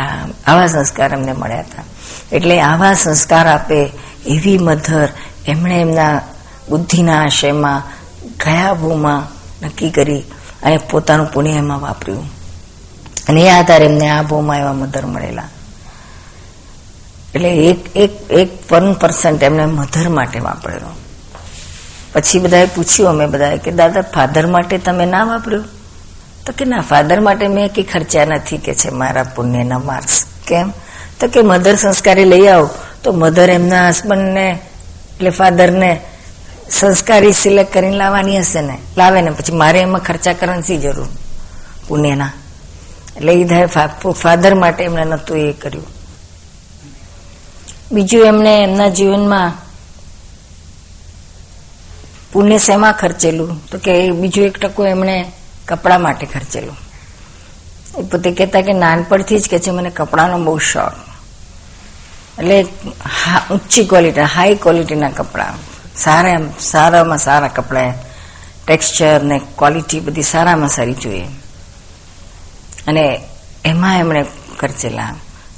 [0.46, 1.84] આવા સંસ્કાર એમને મળ્યા હતા.
[2.32, 3.80] એટલે આવા સંસ્કાર આપે
[4.28, 5.08] એવી મધર
[5.46, 6.20] એમણે એમના
[6.68, 7.82] બુદ્ધિના આશયમાં
[8.44, 9.22] ગયા ભૂમાં
[9.66, 10.20] નક્કી કરી
[10.62, 12.30] અને પોતાનું પુણ્ય એમાં વાપર્યું.
[13.28, 15.42] અને એ આધારે એમને આ ભૂમાં એવા મધર મળેલા.
[17.34, 20.96] એટલે એક એક એક વન પર્સન્ટ એમને મધર માટે વાપરેલો.
[22.12, 25.64] પછી બધાએ પૂછ્યું અમે બધાએ કે, દાદા ફાધર માટે તમે ના વાપર્યું?
[26.46, 30.70] તો કે, ના ફાધર માટે મેં કઈ ખર્ચા નથી કે છે મારા પુણ્યના માર્ક્સ કેમ?
[31.20, 32.70] તો કે, મધર સંસ્કારી લઈ આવો.
[33.04, 36.00] તો મધર એમના હસબન્ડને, એટલે ફાધરને
[36.70, 38.78] સંસ્કારી સિલેક્ટ કરીને લાવવાની હશે ને?
[38.96, 41.08] લાવે ને, પછી મારે એમાં ખર્ચા કરવાની જરૂર?
[41.88, 42.32] પુણ્યના.
[43.16, 43.66] એટલે એ થાય
[44.12, 45.86] ફાધર માટે એમણે નહોતું એ કર્યું.
[47.92, 49.52] બીજું એમણે એમના જીવનમાં
[52.32, 53.66] પુણ્ય શેમાં ખર્ચેલું?
[53.66, 55.24] તો કે બીજું એક ટકો એમણે
[55.68, 56.76] કપડા માટે ખર્ચેલું.
[57.98, 61.07] એ પોતે કહેતા કે નાનપણથી જ કે છે, મને કપડાનો બહુ શોખ.
[62.38, 62.66] એટલે
[63.50, 65.54] ઊંચી ક્વોલિટી હાઈ ક્વોલિટીના કપડાં.
[65.96, 67.94] સારા સારામાં સારા કપડા
[68.66, 71.24] ટેક્સચર ને ક્વોલિટી બધી સારામાં સારી જોઈએ.
[72.86, 73.20] અને
[73.64, 74.24] એમાં એમણે
[74.60, 75.14] ખર્ચેલા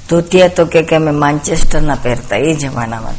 [0.09, 3.13] ધોતિયા તો કે અમે માન્ચેસ્ટરના પહેરતા, એ જમાનામાં.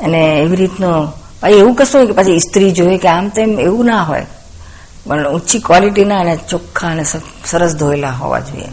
[0.00, 4.02] અને એવી રીતનું, પછી એવું કશું કે પછી ઇસ્ત્રી જોઈએ કે આમ તેમ એવું ના
[4.02, 4.26] હોય.
[5.06, 7.04] પણ ઊંચી ક્વોલિટીના અને ચોખ્ખા અને
[7.46, 8.68] સરસ ધોયેલા હોવા જોઈએ.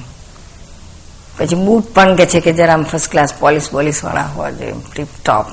[1.40, 5.08] પછી બૂટ પણ કે છે કે જરા આમ ફર્સ્ટ ક્લાસ પોલીસ પોલીસવાળા હોવા જોઈએ ટીપ
[5.26, 5.46] ટોપ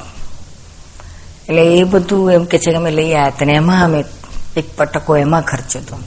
[1.48, 4.04] એટલે એ બધું એમ કે છે કે અમે લઈ આવ્યા હતા એમાં અમે
[4.56, 5.98] એક પટકો એમાં ખર્ચ્યો હતો.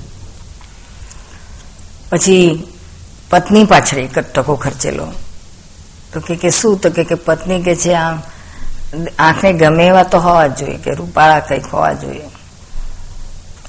[2.09, 2.67] પછી
[3.29, 5.07] પત્ની પાછળ એક ટકો ખર્ચેલો.
[6.13, 6.77] તો કે કે શું?
[6.77, 8.21] તો કે કે પત્ની કે છે આમ,
[9.19, 12.21] આંખને ગમે એવા તો હોવા જોઈએ, કે રૂપાળા કંઈક હોવા જોઈએ.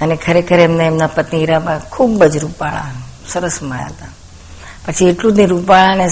[0.01, 2.87] અને ખરેખર એમને, એમના પત્ની હીરાબા ખૂબ જ રૂપાળા,
[3.29, 4.10] સરસ મળ્યા હતા.
[4.91, 6.07] પછી એટલું જ નહીં રૂપાળા ને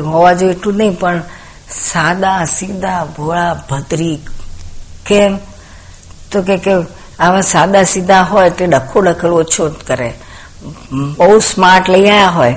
[0.00, 1.22] હોવા જોઈએ એટલું જ નહીં, પણ
[1.70, 4.18] સાદા, સીધા, ભોળા, ભદ્રી,
[5.06, 5.38] કેમ?
[6.32, 6.58] તો કે
[7.18, 10.12] આવા સાદા, સીધા હોય તે ડખો ડખલ ઓછો કરે.
[10.92, 12.54] બહુ સ્માર્ટ લઈ આવ્યા હોય,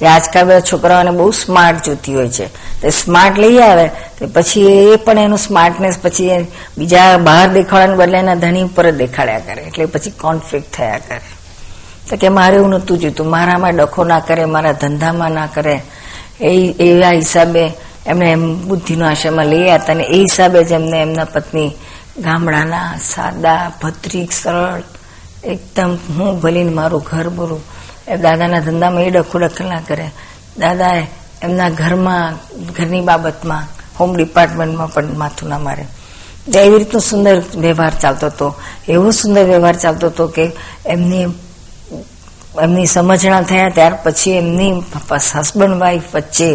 [0.00, 2.46] જે આજકાલ બધા છોકરાઓને બહુ સ્માર્ટ જોતી હોય છે.
[2.80, 3.86] તે સ્માર્ટ લઈ આવે,
[4.18, 6.46] તો પછી એ પણ એનું સ્માર્ટનેસ પછી
[6.78, 9.62] બીજા બહાર દેખાડવાને બદલે એના ધણી ઉપર જ દેખાડ્યા કરે.
[9.62, 11.20] એટલે પછી કોન્ફ્લિક્ટ થયા કરે.
[12.10, 15.82] તો કે મારે એવું નહોતું જોઈતું મારામાં ડખો ના કરે, મારા ધંધામાં ના કરે.
[16.40, 17.72] એ, એવા હિસાબે
[18.06, 21.70] એમને એમ બુદ્ધિનો આશ્રમમાં લઈ આવ્યા અને એ હિસાબે જ એમને એમના પત્ની
[22.18, 24.82] ગામડાના સાદા ભદ્રિક સરળ,
[25.44, 27.60] એકદમ હું ભલીને મારું ઘર બોલું
[28.08, 30.10] એ દાદાના ધંધામાં એ ડખો ડખલ ના કરે.
[30.58, 31.06] દાદાએ
[31.42, 32.34] એમના ઘરમાં,
[32.72, 33.62] ઘરની બાબતમાં
[34.00, 35.86] હોમ ડિપાર્ટમેન્ટમાં પણ માથું ના મારે.
[36.58, 38.54] એવી રીતનો સુંદર વ્યવહાર ચાલતો હતો.
[38.88, 40.50] એવો સુંદર વ્યવહાર ચાલતો હતો કે
[40.86, 41.26] એમની
[42.64, 44.72] એમની સમજણા થયા ત્યાર પછી એમની
[45.34, 46.50] હસબન્ડ વાઈફ વચ્ચે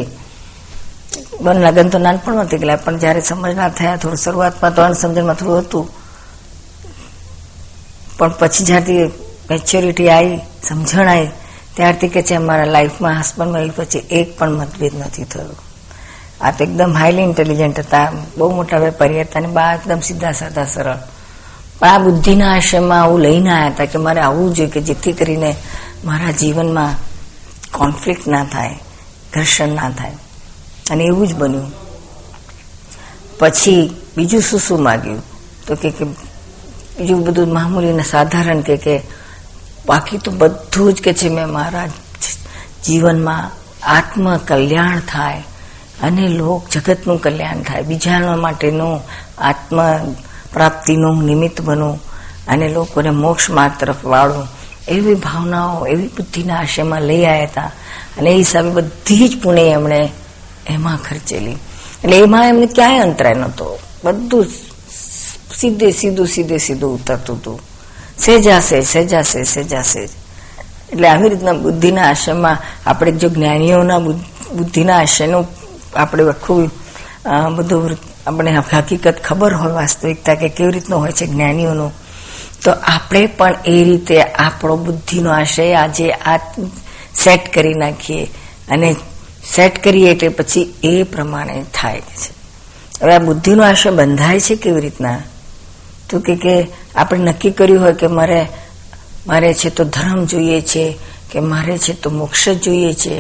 [1.44, 5.62] બન લગ્ન તો નાનપણમાં થઈ ગયેલા પણ જ્યારે સમજણા થયા, થોડું શરૂઆતમાં તો અણસમજણમાં થોડું
[5.64, 5.86] હતું.
[8.18, 9.04] પણ પછી જ્યારથી
[9.50, 11.32] મેચ્યોરિટી આવી, સમજણ આવી,
[11.76, 15.56] ત્યારથી કે છે અમારા લાઈફમાં હસબન્ડ વાઈફ વચ્ચે એક પણ મતભેદ નથી થયો.
[16.42, 20.66] આ તો એકદમ હાઈલી ઇન્ટેલિજન્ટ હતા, બહુ મોટા વેપારી હતા અને બા એકદમ સીધા સાધા,
[20.66, 21.02] સરળ.
[21.80, 25.56] પણ આ બુદ્ધિના આશ્રમમાં આવું લઈને આવ્યા હતા કે મારે આવવું જોઈએ કે જેથી કરીને
[26.06, 26.90] મારા જીવનમાં
[27.72, 28.80] કોન્ફ્લિક્ટ ના થાય,
[29.34, 30.12] ઘર્ષણ ના થાય.
[30.92, 31.72] અને એવું જ બન્યું.
[33.40, 35.24] પછી બીજું શું શું માગ્યું?
[35.68, 39.02] તો કે બીજું બધું મામૂલી ને સાધારણ કે કે
[39.86, 41.88] બાકી તો બધું જ કે છે મેં મારા
[42.86, 43.52] જીવનમાં
[43.84, 45.44] આત્મ કલ્યાણ થાય
[46.02, 47.82] અને લોક જગતનું કલ્યાણ થાય.
[47.82, 49.02] બીજાના માટેનું
[49.38, 49.78] આત્મ
[50.54, 52.00] પ્રાપ્તિનું નિમિત્ત બનું
[52.48, 54.63] અને લોકોને મોક્ષ માર્ગ તરફ વાળું.
[54.88, 57.72] એવી ભાવનાઓ, એવી બુદ્ધિના આશયમાં લઈ આવ્યા હતા.
[58.18, 60.10] અને એ હિસાબે બધી જ પુણે એમણે
[60.68, 61.52] એમાં ખર્ચેલી.
[62.04, 63.80] એટલે એમાં એમને ક્યાંય અંતરાય નહોતો.
[64.04, 64.46] બધું
[65.56, 67.60] સીધે સીધું સીધે સીધું ઉતરતું હતું.
[68.20, 70.10] સેજાશે સેજાશે સેજાશે.
[70.92, 75.48] એટલે આવી રીતના બુદ્ધિના આશ્રયમાં આપણે જો જ્ઞાનીઓના બુદ્ધિના આશ્રયનું
[75.96, 76.72] આપણે આખું
[77.56, 82.03] બધું આપણે હકીકત ખબર હોય, વાસ્તવિકતા કે કેવી રીતનું હોય છે જ્ઞાનીઓનું
[82.64, 86.38] તો આપણે પણ એ રીતે આપણો બુદ્ધિનો આશય આજે આ
[87.16, 88.26] સેટ કરી નાખીએ
[88.70, 88.96] અને
[89.56, 92.34] સેટ કરીએ એટલે પછી એ પ્રમાણે થાય છે.
[93.02, 95.22] હવે આ બુદ્ધિનો આશય બંધાય છે કેવી રીતના?
[96.10, 98.48] તો કે કે આપણે નક્કી કર્યું હોય કે મારે
[99.28, 100.98] મારે છે તો ધર્મ જોઈએ છે,
[101.32, 103.20] કે મારે છે તો મોક્ષ જોઈએ છે.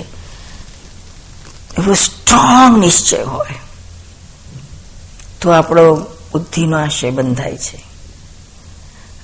[1.77, 3.55] એવો સ્ટ્રોંગ નિશ્ચય હોય.
[5.41, 5.95] તો આપણો
[6.31, 7.92] બુદ્ધિનો આશય બંધાય છે.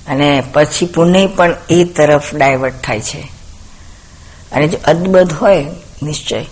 [0.06, 3.20] અને પછી પુણ્ય પણ એ તરફ ડાયવર્ટ થાય છે.
[4.52, 5.66] અને જો અદબદ હોય,
[6.02, 6.44] નિશ્ચય,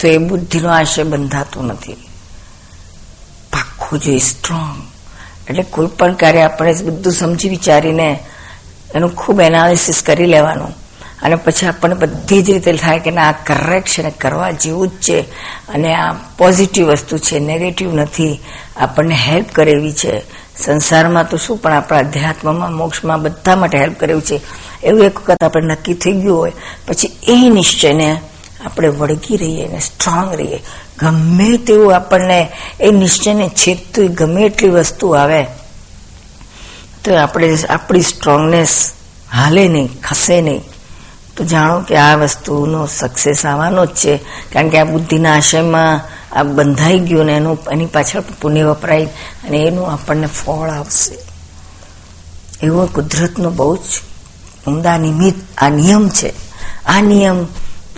[0.00, 1.92] તો એ બુદ્ધિનો આશય બંધાતો નથી.
[3.52, 4.82] પાક્કું જોઈએ સ્ટ્રોંગ
[5.50, 8.18] એટલે કોઈ પણ કાર્ય આપણે બધું સમજી વિચારીને
[8.94, 10.68] એનું ખૂબ એનાલિસિસ કરી લેવાનું.
[11.22, 14.88] અને પછી આપણને બધી જ રીતે થાય કે ના, આ કરેક્ટ છે ને કરવા જેવું
[14.88, 15.20] જ છે.
[15.68, 18.40] અને આ પોઝિટિવ વસ્તુ છે નેગેટિવ નથી.
[18.76, 20.22] આપણને હેલ્પ કરે એવી છે.
[20.60, 24.40] સંસારમાં તો શું પણ આપણા અધ્યાત્મમાં, મોક્ષમાં બધા માટે હેલ્પ કર્યું છે.
[24.82, 26.52] એવું એક વખત આપણે નક્કી થઈ ગયું હોય,
[26.88, 28.20] પછી એ નિશ્ચયને
[28.66, 30.58] આપણે વળગી રહીએ ને સ્ટ્રોંગ રહીએ.
[30.98, 35.42] ગમે તેવું આપણને એ નિશ્ચયને છેદતું ગમે એટલી વસ્તુ આવે,
[37.04, 38.92] તો આપણે આપણી સ્ટ્રોંગનેસ
[39.32, 40.62] હાલે નહીં, ખસે નહીં.
[41.36, 44.16] તો જાણો કે આ વસ્તુનો સક્સેસ આવવાનો જ છે.
[44.52, 46.00] કારણ કે આ બુદ્ધિના આશયમાં
[46.32, 49.04] આ બંધાઈ ગયું ને એનું એની પાછળ પુણ્ય વપરાય
[49.44, 51.14] અને એનું આપણને ફળ આવશે.
[52.66, 54.02] એવો કુદરતનો બહુ જ
[54.66, 56.32] ઉમદા નિમિત્ત આ નિયમ છે.
[56.86, 57.46] આ નિયમ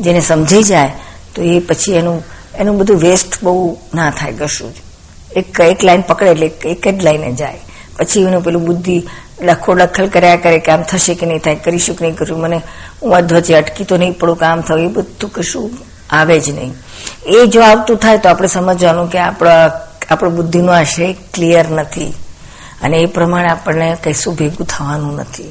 [0.01, 0.92] જેને સમજાઈ જાય
[1.35, 2.23] તો એ પછી એનું
[2.55, 4.77] એનું બધું વેસ્ટ બહુ ના થાય કશું જ.
[5.37, 7.61] એક એક લાઈન પકડે એટલે એક જ લાઈને જાય.
[7.99, 9.03] પછી એનું પેલું બુદ્ધિ
[9.42, 12.59] ડખો લખલ કર્યા કરે કે આમ થશે કે નહીં થાય, કરીશું કે નહીં કરું મને
[13.03, 16.75] હું અધ્વચે અટકી તો નહીં પડું કામ થયું એ બધું કશું આવે જ નહીં.
[17.27, 19.70] એ જો આવતું થાય તો આપણે સમજવાનું કે આપણા,
[20.11, 22.14] આપણો બુદ્ધિનો આશય ક્લિયર નથી.
[22.83, 25.42] અને એ પ્રમાણે આપણને કશું ભેગું થવાનું નથી.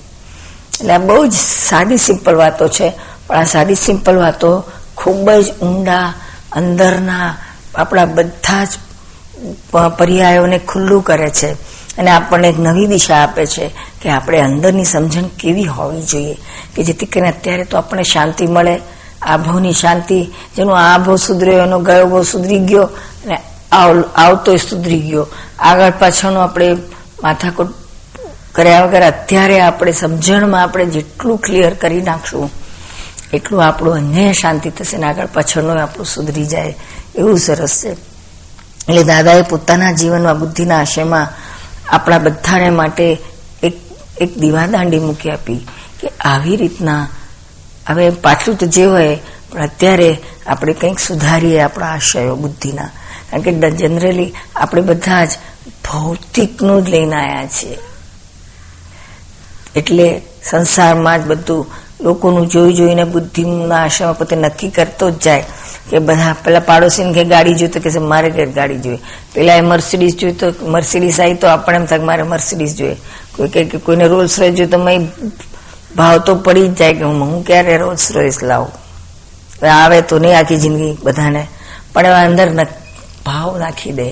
[0.80, 2.94] એટલે આ બહુ જ સાદી સિમ્પલ વાતો છે.
[3.28, 4.64] પણ આ સાદી સિમ્પલ વાતો
[4.96, 6.14] ખૂબ જ ઊંડા,
[6.52, 7.38] અંદરના,
[7.76, 8.68] આપણા બધા જ
[9.98, 11.52] પર્યાયોને ખુલ્લું કરે છે.
[11.98, 13.72] અને આપણને એક નવી દિશા આપે છે
[14.02, 16.38] કે આપણે અંદરની સમજણ કેવી હોવી જોઈએ.
[16.76, 18.80] કે જેથી કરીને અત્યારે તો આપણને શાંતિ મળે
[19.22, 20.20] આ ભાવની શાંતિ,
[20.56, 23.38] જેનો આભો સુધર્યો, એનો ગયો ભાવ સુધરી ગયો અને
[24.18, 25.28] આવતો સુધરી ગયો.
[25.60, 26.68] આગળ પાછળનો આપણે
[27.24, 27.72] માથાકૂટ
[28.56, 32.50] કર્યા વગર અત્યારે આપણે સમજણમાં આપણે જેટલું ક્લિયર કરી નાખશું,
[33.34, 36.76] એટલું આપણું અન્ય શાંતિ થશે ને આગળ પાછળનું આપણું સુધરી જાય.
[37.16, 37.92] એવું સરસ છે.
[38.88, 41.28] એટલે દાદાએ પોતાના જીવનમાં, બુદ્ધિના આશયમાં
[41.90, 43.06] આપણા બધાને માટે
[43.64, 43.76] એક
[44.22, 45.60] એક દીવાદાંડી મૂકી આપી
[46.00, 47.08] કે આવી રીતના
[47.90, 49.16] હવે પાછલું તો જે હોય,
[49.52, 50.10] પણ અત્યારે
[50.48, 52.90] આપણે કંઈક સુધારીએ આપણા આશયો, બુદ્ધિના.
[53.30, 55.32] કારણ કે જનરલી આપણે બધા જ
[55.86, 57.78] ભૌતિકનું જ લઈને આવ્યા છીએ.
[59.76, 61.66] એટલે સંસારમાં જ બધું
[62.02, 65.44] લોકોનું જોઈ જોઈને બુદ્ધિના આશયમાં પોતે નક્કી કરતો જ જાય
[65.90, 69.00] કે બધા પેલા પાડોશીને કે ગાડી જોઈ તો કે મારે કે ગાડી જોઈએ
[69.34, 72.98] પેલા એ મર્સિડીઝ જોઈ તો મર્સિડીઝ આવી તો આપણે એમ થાય મારે મર્સિડીઝ જોઈએ.
[73.36, 75.10] કોઈ કે કોઈને રોલ્સ રોય જોઈએ તો મેં
[75.96, 78.72] ભાવ તો પડી જ જાય કે હું ક્યારે રોલ્સ રોયસ લાવું?
[79.72, 81.44] આવે તો નહીં આખી જિંદગી બધાને,
[81.94, 82.48] પણ એવા અંદર
[83.26, 84.08] ભાવ નાખી દે.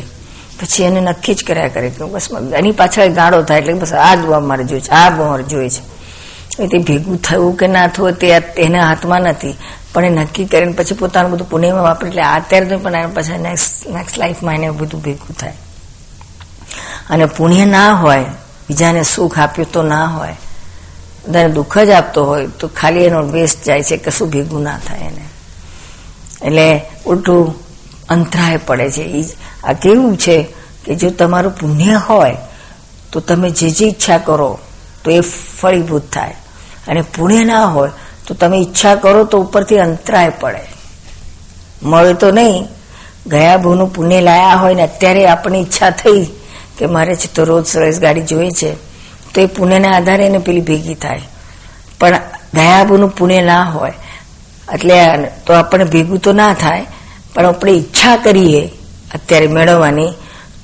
[0.60, 2.28] પછી એને નક્કી જ કર્યા કરે કે બસ
[2.60, 6.68] એની પાછળ ગાળો થાય એટલે બસ આ જ મારે જોઈએ છે, આ મારે જોઈએ છે.
[6.68, 9.56] તે ભેગું થયું કે ના થયું તે એના હાથમાં નથી,
[9.94, 13.88] પણ એ નક્કી કરીને પછી પોતાનું બધું પુણ્યમાં વાપરે એટલે અત્યારે પણ એના પછી નેક્સ્ટ
[13.88, 15.58] નેક્સ્ટ લાઈફમાં એને બધું ભેગું થાય.
[17.10, 18.26] અને પુણ્ય ના હોય,
[18.68, 20.36] બીજાને સુખ આપ્યું તો ના હોય.
[21.28, 25.00] બધાને દુઃખ જ આપતો હોય, તો ખાલી એનો વેસ્ટ જાય છે કશું ભેગું ના થાય
[25.00, 25.30] એને.
[26.42, 27.56] એટલે ઉલટું
[28.10, 29.02] અંતરાય પડે છે.
[29.02, 29.24] એ
[29.64, 30.48] આ કેવું છે
[30.86, 32.38] કે જો તમારું પુણ્ય હોય,
[33.12, 34.60] તો તમે જે જે ઈચ્છા કરો,
[35.04, 35.20] તો એ
[35.60, 36.36] ફળીભૂત થાય.
[36.88, 37.90] અને પુણ્ય ના હોય,
[38.28, 40.62] તો તમે ઈચ્છા કરો, તો ઉપરથી અંતરાય પડે.
[41.84, 42.68] મળે તો નહીં.
[43.28, 46.26] ગયા ભૂનું પુણ્ય લાયા હોય ને, અત્યારે આપણી ઈચ્છા થઈ
[46.78, 48.89] કે મારે છે તો રોજ સરસ ગાડી જોઈએ છે.
[49.34, 51.22] તો એ પુણ્યના આધારે એને પેલી ભેગી થાય.
[52.00, 52.20] પણ
[52.54, 53.94] દયાબુનું પુણ્ય ના હોય,
[54.74, 54.96] એટલે
[55.46, 56.86] તો આપણને ભેગું તો ના થાય,
[57.34, 58.70] પણ આપણે ઈચ્છા કરીએ
[59.14, 60.12] અત્યારે મેળવવાની,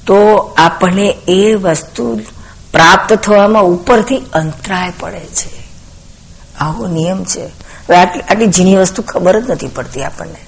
[0.06, 0.16] તો
[0.58, 2.22] આપણને એ વસ્તુ
[2.72, 5.54] પ્રાપ્ત થવામાં ઉપરથી અંતરાય પડે છે.
[6.60, 7.46] આવો નિયમ છે.
[7.94, 10.42] આટલી ઝીણી વસ્તુ ખબર જ નથી પડતી આપણને.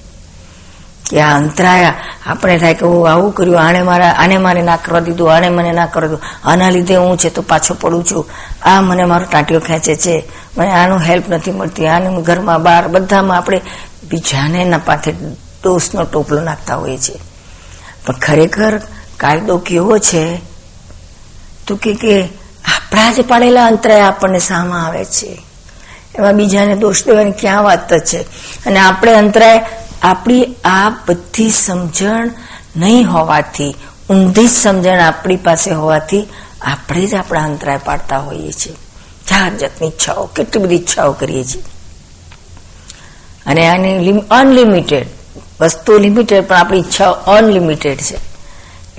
[1.10, 1.94] કે આ અંતરાયા,
[2.26, 5.72] આપણે થાય કે હું આવું કર્યું, આને મારા આને મારે ના કરવા દીધું, આને મને
[5.72, 8.30] ના કરવા દીધું, આના લીધે હું છે તો પાછો પડું છું.
[8.70, 10.24] આ મને મારો ટાંટીઓ ખેંચે છે.
[10.58, 11.88] મને આનું હેલ્પ નથી મળતી.
[11.88, 13.62] આને ઘરમાં બહાર બધામાં આપણે
[14.10, 15.12] બીજાને ના પાથે
[15.64, 17.16] દોષનો ટોપલો નાખતા હોઈએ છીએ.
[18.06, 18.82] પણ ખરેખર
[19.18, 20.42] કાયદો કેવો છે?
[21.68, 22.22] તો કે કે
[22.66, 25.42] આપણા જ પાડેલા અંતરાય આપણને સામા આવે છે.
[26.16, 28.22] એમાં બીજાને દોષ દેવાની ક્યાં વાત છે?
[28.66, 29.66] અને આપણે અંતરાય
[30.04, 32.32] આપણી આ બધી સમજણ
[32.76, 33.76] નહીં હોવાથી,
[34.10, 36.28] ઊંધી સમજણ આપણી પાસે હોવાથી
[36.62, 38.74] આપણે જ આપણા અંતરાય પાડતા હોઈએ છીએ.
[39.30, 41.64] જાત જાતની ઈચ્છાઓ કેટલી બધી ઈચ્છાઓ કરીએ છીએ.
[43.46, 45.08] અને આની અનલિમિટેડ,
[45.62, 48.18] વસ્તુ લિમિટેડ, પણ આપણી ઈચ્છાઓ અનલિમિટેડ છે.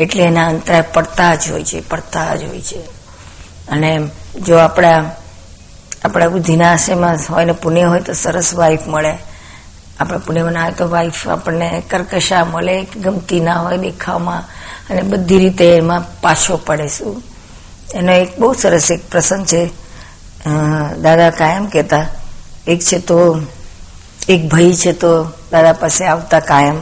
[0.02, 2.78] એટલે એના અંતરાય પડતા જ હોય છે, પડતા જ હોય છે.
[3.68, 4.08] અને
[4.46, 5.10] જો આપણા
[6.04, 9.27] આપણા બુદ્ધિના આશયમાં હોય ને પુણ્ય હોય તો સરસ વાઈફ મળે.
[10.00, 14.44] આપણે પુણ્યમાં હોય તો વાઈફ આપણને કર્કશા મળે, ગમતી ના હોય દેખાવમાં,
[14.90, 17.22] અને બધી રીતે એમાં પાછો પડે શું?
[17.94, 19.66] એનો એક બહુ સરસ એક પ્રસંગ છે.
[21.02, 22.06] દાદા કાયમ કહેતા,
[22.66, 23.40] એક છે તો,
[24.28, 26.78] એક ભાઈ છે તો દાદા પાસે આવતા કાયમ.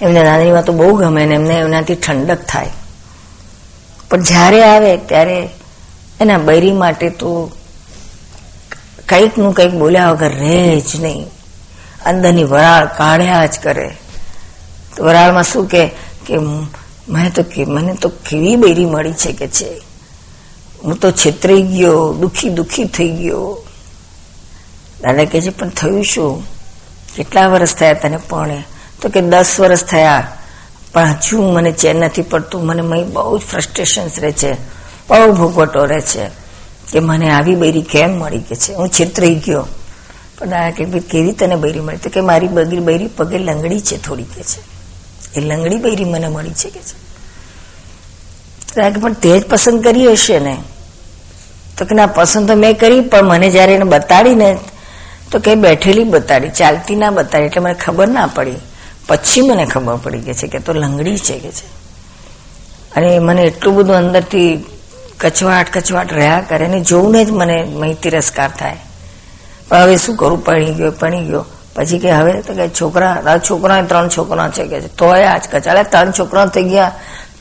[0.00, 2.70] એમને નાનીમાં તો બહુ ગમે ને એમને એનાથી ઠંડક થાય.
[4.10, 5.48] પણ જ્યારે આવે ત્યારે
[6.20, 7.50] એના બૈરી માટે તો
[9.08, 11.26] કંઈકનું કંઈક બોલ્યા વગર રહે જ નહીં.
[12.04, 13.96] અંદરની વરાળ કાઢ્યા જ કરે.
[14.96, 15.90] તો વરાળમાં શું કે
[17.08, 19.80] મેં તો કે, મને તો કેવી બેરી મળી છે કે છે.
[20.84, 23.64] હું તો છેતરાઈ ગયો, દુખી દુખી થઈ ગયો.
[25.02, 26.42] દાદા કે છે, પણ થયું શું?
[27.16, 28.50] કેટલા વર્ષ થયા તને પણ?
[29.00, 30.36] તો કે દસ વર્ષ થયા.
[30.92, 32.66] પણ હજુ મને ચેન નથી પડતું.
[32.66, 34.52] મને બહુ જ ફ્રસ્ટ્રેશન્સ રહે છે.
[35.08, 36.28] બહુ ભોગવટો રહે છે.
[36.92, 38.72] કે મને આવી બેરી કેમ મળી કે છે?
[38.72, 39.66] હું છેતરાઈ ગયો.
[40.38, 44.02] પણ દાદા કે કેવી તને બૈરી મળી તો કે મારી બગરી બૈરી પગે લંગડી છે
[44.02, 44.60] થોડી કે છે.
[45.34, 47.08] એ લંગડી બૈરી મને મળી છે કે છે.
[49.00, 50.56] પણ તે જ પસંદ કરી હશે ને.
[51.78, 54.58] તો કે ના, પસંદ તો મેં કરી, પણ મને જયારે એને બતાડી ને
[55.30, 58.54] તો કે બેઠેલી બતાડી, ચાલતી ના બતાડી, એટલે મને ખબર ના પડી.
[59.06, 61.78] પછી મને ખબર પડી કે છે કે તો લંગડી છે કે છે.
[62.94, 64.64] અને મને એટલું બધું અંદરથી
[65.18, 68.76] કચવાટ કચવાટ રહ્યા કરે ને જોઈને જ મને મહી તિરસ્કાર થાય.
[69.72, 70.44] હવે શું કરું?
[70.44, 71.44] પડી ગયો પડી ગયો.
[71.74, 76.10] પછી કે હવે તો કે છોકરા છોકરા ત્રણ છોકરા છે કે તોય આજ કચાલે ત્રણ
[76.10, 76.92] છોકરા થઈ ગયા.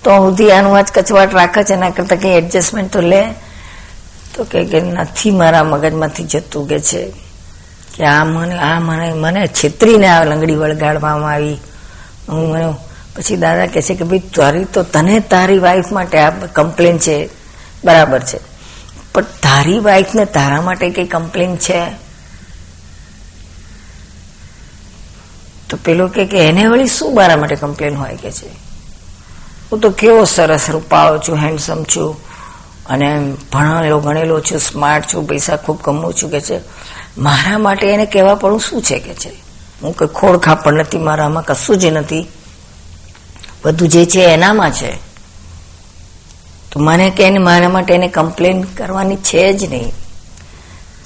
[0.03, 3.21] તો સુધી આનું આજ કચવાટ રાખે છે, એના કરતા કઈ એડજસ્ટમેન્ટ તો લે.
[4.35, 7.13] તો કે નથી મારા મગજમાંથી જતું કે છે
[7.95, 11.57] કે આ મને આ મને મને છેતરીને આ લંગડી વળગાડવામાં આવી.
[12.29, 12.73] હું મને,
[13.15, 17.29] પછી દાદા કહે છે કે ભાઈ તારી તો તને તારી વાઈફ માટે આ કમ્પ્લેન છે.
[17.85, 18.39] બરાબર છે.
[19.13, 22.06] પણ તારી વાઈફને તારા માટે કઈ કમ્પ્લેન છે?
[25.69, 28.47] તો પેલો કે એને વળી શું મારા માટે કમ્પ્લેન હોય કે છે?
[29.71, 32.27] હું તો કેવો સરસ રૂપાળો છું હેન્ડસમ છું,
[32.85, 36.59] અને ભણેલો, ગણેલો છું સ્માર્ટ છું, પૈસા ખૂબ કમવું છું કે છે.
[37.17, 39.29] મારા માટે એને કહેવા પડું શું છે કે છે?
[39.83, 42.27] હું કોઈ ખોડ ખાપડ નથી, મારામાં કશું જ નથી.
[43.65, 44.95] બધું જે છે એનામાં છે.
[46.71, 49.91] તો મને કે એને મારા માટે એને કમ્પ્લેન કરવાની છે જ નહીં.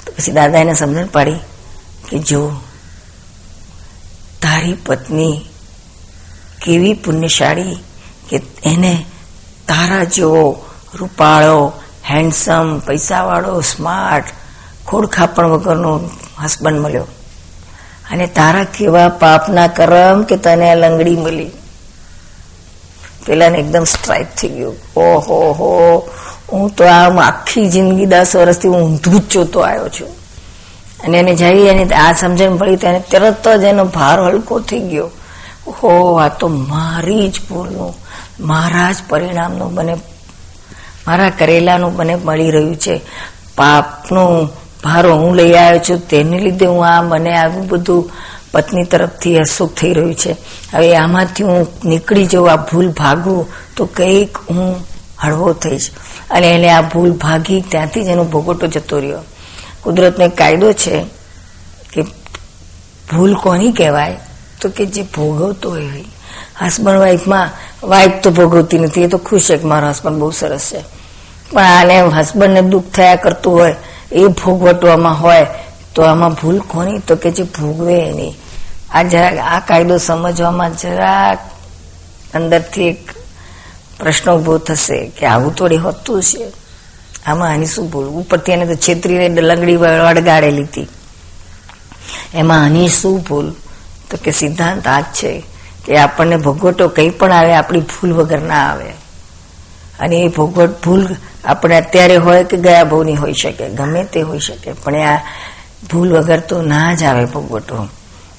[0.06, 1.36] તો પછી દાદા એને સમજણ પાડી
[2.10, 2.52] કે જો
[4.52, 5.42] તારી પત્ની
[6.66, 7.76] કેવી પુણ્યશાળી
[8.30, 9.06] કે એને
[9.68, 11.74] તારા જેવો રૂપાળો
[12.10, 14.26] હેન્ડસમ પૈસાવાળો સ્માર્ટ
[14.88, 16.10] ખોડખાપણ વગરનો
[16.44, 17.08] હસબન્ડ મળ્યો.
[18.12, 21.52] અને તારા કેવા પાપના કરમ કે તને લંગડી મળી.
[23.26, 24.76] પેલાને એકદમ સ્ટ્રાઇક થઈ ગયું.
[24.96, 26.10] ઓહો હો,
[26.52, 30.21] હું તો આમ આખી જિંદગી દસ વર્ષથી હું ઊંધું જ જોતો આવ્યો છું.
[31.04, 35.10] અને એને જઈ એની આ સમજણ પડી તેને તરત જ એનો ભાર હલકો થઈ ગયો.
[35.68, 37.94] હો આ તો મારી જ ભૂલનું,
[38.40, 39.96] મારા જ પરિણામનું મને,
[41.08, 43.02] મારા કરેલાનું મને મળી રહ્યું છે.
[43.58, 44.50] પાપનો
[44.84, 48.12] ભારો હું લઈ આવ્યો છું, તેને લીધે હું આ મને આવું બધું
[48.52, 50.32] પત્ની તરફથી અસુખ થઈ રહ્યું છે.
[50.74, 54.88] હવે આમાંથી હું નીકળી જાઉં, આ ભૂલ ભાગું, તો કંઈક હું
[55.24, 55.90] હળવો થઈશ.
[56.32, 59.20] અને એને આ ભૂલ ભાગી ત્યાંથી જ એનો ભોગવટો જતો રહ્યો.
[59.84, 61.06] કુદરતનો એક કાયદો છે
[61.94, 62.02] કે
[63.12, 64.18] ભૂલ કોની કહેવાય?
[64.62, 65.86] તો કે જે ભોગવતો હોય
[66.62, 67.50] હસબન્ડ વાઈફમાં,
[67.84, 70.84] વાઈફ તો ભોગવતી નથી, એ તો ખુશ છે કે મારો હસબન્ડ બહુ સરસ છે.
[71.52, 73.76] પણ આને હસબન્ડને દુઃખ થયા કરતું હોય,
[74.12, 75.48] એ ભોગવટવામાં હોય,
[75.96, 77.00] તો આમાં ભૂલ કોની?
[77.00, 78.34] તો કે જે ભોગવે એની.
[78.92, 81.40] આ જરાક, આ કાયદો સમજવામાં જરાક
[82.36, 83.10] અંદરથી એક
[84.00, 86.61] પ્રશ્ન ઊભો થશે કે આવું થોડી હોતું છે
[87.26, 90.88] આમાં આની શું ભૂલ ઉપરથી એને તો છેતરીને લંગડી વળગાડેલી હતી.
[92.34, 93.54] એમાં આની શું ભૂલ
[94.10, 95.44] તો કે સિદ્ધાંત આ જ છે
[95.86, 98.90] કે આપણને ભોગવટો કંઈ પણ આવે, આપણી ભૂલ વગર ના આવે.
[100.00, 101.16] અને એ ભોગવટ ભૂલ
[101.46, 105.20] આપણે અત્યારે હોય કે ગયા ભાવની હોઈ શકે, ગમે તે હોઈ શકે, પણ આ
[105.92, 107.88] ભૂલ વગર તો ના જ આવે ભોગવટો.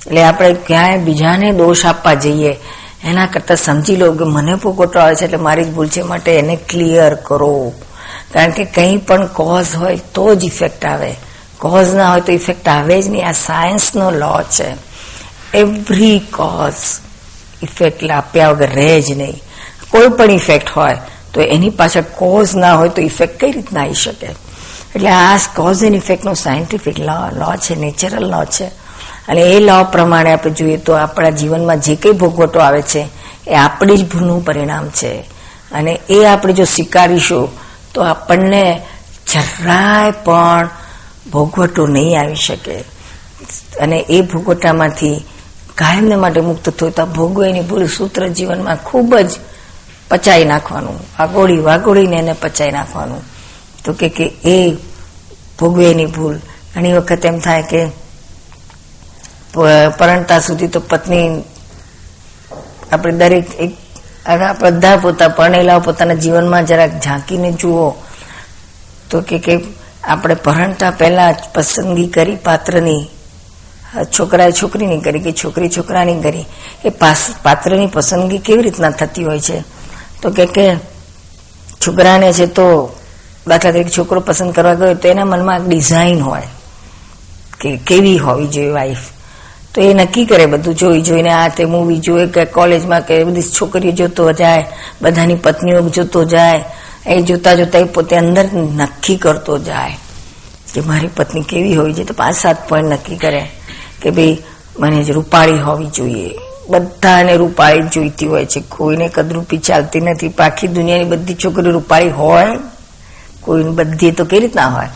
[0.07, 2.59] એટલે આપણે ક્યાંય બીજાને દોષ આપવા જઈએ,
[3.05, 6.39] એના કરતાં સમજી લો કે મને ભોગવટો આવે છે એટલે મારી જ ભૂલ છે, માટે
[6.39, 7.73] એને ક્લિયર કરો.
[8.33, 11.17] કારણ કે કંઈ પણ કોઝ હોય તો જ ઇફેક્ટ આવે.
[11.59, 13.29] કોઝ ના હોય તો ઇફેક્ટ આવે જ નહીં.
[13.29, 14.93] આ સાયન્સનો લો છે.
[15.55, 16.75] એવરી કોઝ
[17.63, 19.43] ઇફેક્ટ આપ્યા વગર રહે જ નહીં.
[19.91, 20.99] કોઈ પણ ઇફેક્ટ હોય
[21.35, 24.27] તો એની પાછળ કોઝ ના હોય તો ઇફેક્ટ કઈ રીતના આવી શકે?
[24.95, 28.65] એટલે આ કોઝ એન્ડ ઇફેક્ટનો સાયન્ટિફિક લો લો છે નેચરલ લો છે.
[29.29, 33.09] અને એ લો પ્રમાણે આપણે જોઈએ તો આપણા જીવનમાં જે કંઈ ભોગવટો આવે છે,
[33.47, 35.21] એ આપણી જ ભૂલનું પરિણામ છે.
[35.73, 37.49] અને એ આપણે જો સ્વીકારીશું
[37.95, 38.65] તો આપણને
[39.33, 40.69] જરાય પણ
[41.33, 42.77] ભોગવટો નહીં આવી શકે.
[43.81, 45.25] અને એ ભોગવટામાંથી
[45.75, 49.31] કાયમને માટે મુક્ત થયું તો ભોગવે એની ભૂલ સૂત્ર જીવનમાં ખૂબ જ
[50.11, 50.97] પચાવી નાખવાનું.
[51.19, 53.23] વાગોળી વાગોળીને એને પચાઈ નાખવાનું.
[53.85, 54.77] તો કે કે એ
[55.61, 56.37] ભોગવે એની ભૂલ.
[56.75, 57.81] ઘણી વખત એમ થાય કે
[59.99, 61.43] પરણતા સુધી તો પત્ની,
[62.93, 63.73] આપણે દરેક એક
[64.61, 67.95] બધા પોતા પરણેલા પોતાના જીવનમાં જરાક ઝાંકીને જુઓ
[69.11, 69.61] તો કે કે
[70.05, 73.07] આપણે પરણતા પહેલા પસંદગી કરી પાત્રની
[74.19, 76.45] છોકરાએ છોકરીની કરી કે છોકરી છોકરાની કરી.
[76.85, 76.89] એ
[77.43, 79.65] પાત્રની પસંદગી કેવી રીતના થતી હોય છે?
[80.23, 80.77] તો કે કે
[81.87, 82.97] છોકરાને છે તો
[83.49, 86.43] દાખલા તરીકે છોકરો પસંદ કરવા ગયો તો એના મનમાં ડિઝાઇન હોય
[87.61, 88.99] કે કેવી હોવી જોઈએ વાઈફ
[89.75, 93.43] તો એ નક્કી કરે બધું, જોઈ, જોઈને આ તે મૂવી જોઈ કે કોલેજમાં કે બધી
[93.43, 94.65] છોકરીઓ જોતો જાય,
[95.03, 96.65] બધાની પત્નીઓ જોતો જાય,
[97.07, 99.97] એ જોતા જોતા એ પોતે અંદર નક્કી કરતો જાય
[100.75, 102.07] કે મારી પત્ની કેવી હોવી જોઈએ.
[102.07, 103.51] તો પાંચ, સાત પોઈન્ટ નક્કી કરે
[104.03, 104.39] કે ભાઈ
[104.79, 106.31] મને જ રૂપાળી હોવી જોઈએ.
[106.69, 108.63] બધાને રૂપાળી જોઈતી હોય છે.
[108.69, 110.29] કોઈને કદરૂપી ચાલતી નથી.
[110.29, 112.47] પાખી દુનિયાની બધી છોકરી રૂપાળી હોય.
[113.41, 114.89] કોઈ બધી તો કેવી રીતના હોય.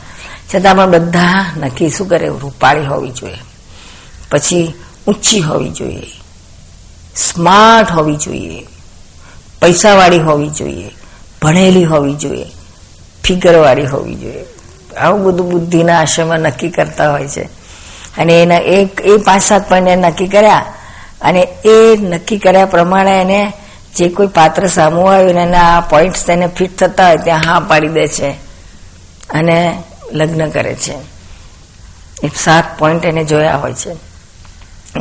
[0.54, 2.28] છતાં પણ બધા નક્કી શું કરે?
[2.28, 3.55] રૂપાળી હોવી જોઈએ.
[4.30, 4.74] પછી
[5.06, 6.06] ઊંચી હોવી જોઈએ,
[7.16, 8.66] સ્માર્ટ હોવી જોઈએ,
[9.62, 10.90] પૈસાવાળી હોવી જોઈએ,
[11.42, 12.46] ભણેલી હોવી જોઈએ,
[13.24, 14.44] ફિગરવાળી હોવી જોઈએ.
[14.96, 17.42] આવું બધું બુદ્ધિના આશ્રમમાં નક્કી કરતા હોય છે.
[18.18, 20.64] અને એના એક, એ પાંચ સાત પોઈન્ટ નક્કી કર્યા
[21.20, 23.52] અને એ નક્કી કર્યા પ્રમાણે એને
[23.96, 27.88] જે કોઈ પાત્ર સામું આવ્યું એના આ પોઈન્ટ્સ તેને ફિટ થતા હોય ત્યાં હા પાડી
[27.88, 28.30] દે છે
[29.30, 30.94] અને લગ્ન કરે છે.
[32.22, 34.15] એ સાત પોઈન્ટ એને જોયા હોય છે.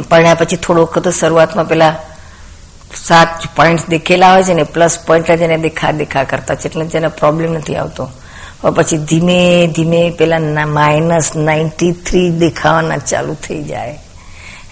[0.01, 1.95] પરણ્યા પછી થોડો વખત શરૂઆતમાં પેલા
[3.05, 6.85] સાત પોઈન્ટ દેખેલા હોય છે ને પ્લસ પોઈન્ટ જ એને દેખા દેખા કરતા છે, એટલે
[6.85, 8.09] જેને પ્રોબ્લેમ નથી આવતો.
[8.75, 13.99] પછી ધીમે ધીમે પેલા માઇનસ નાઇન્ટી થ્રી દેખાવાના ચાલુ થઈ જાય.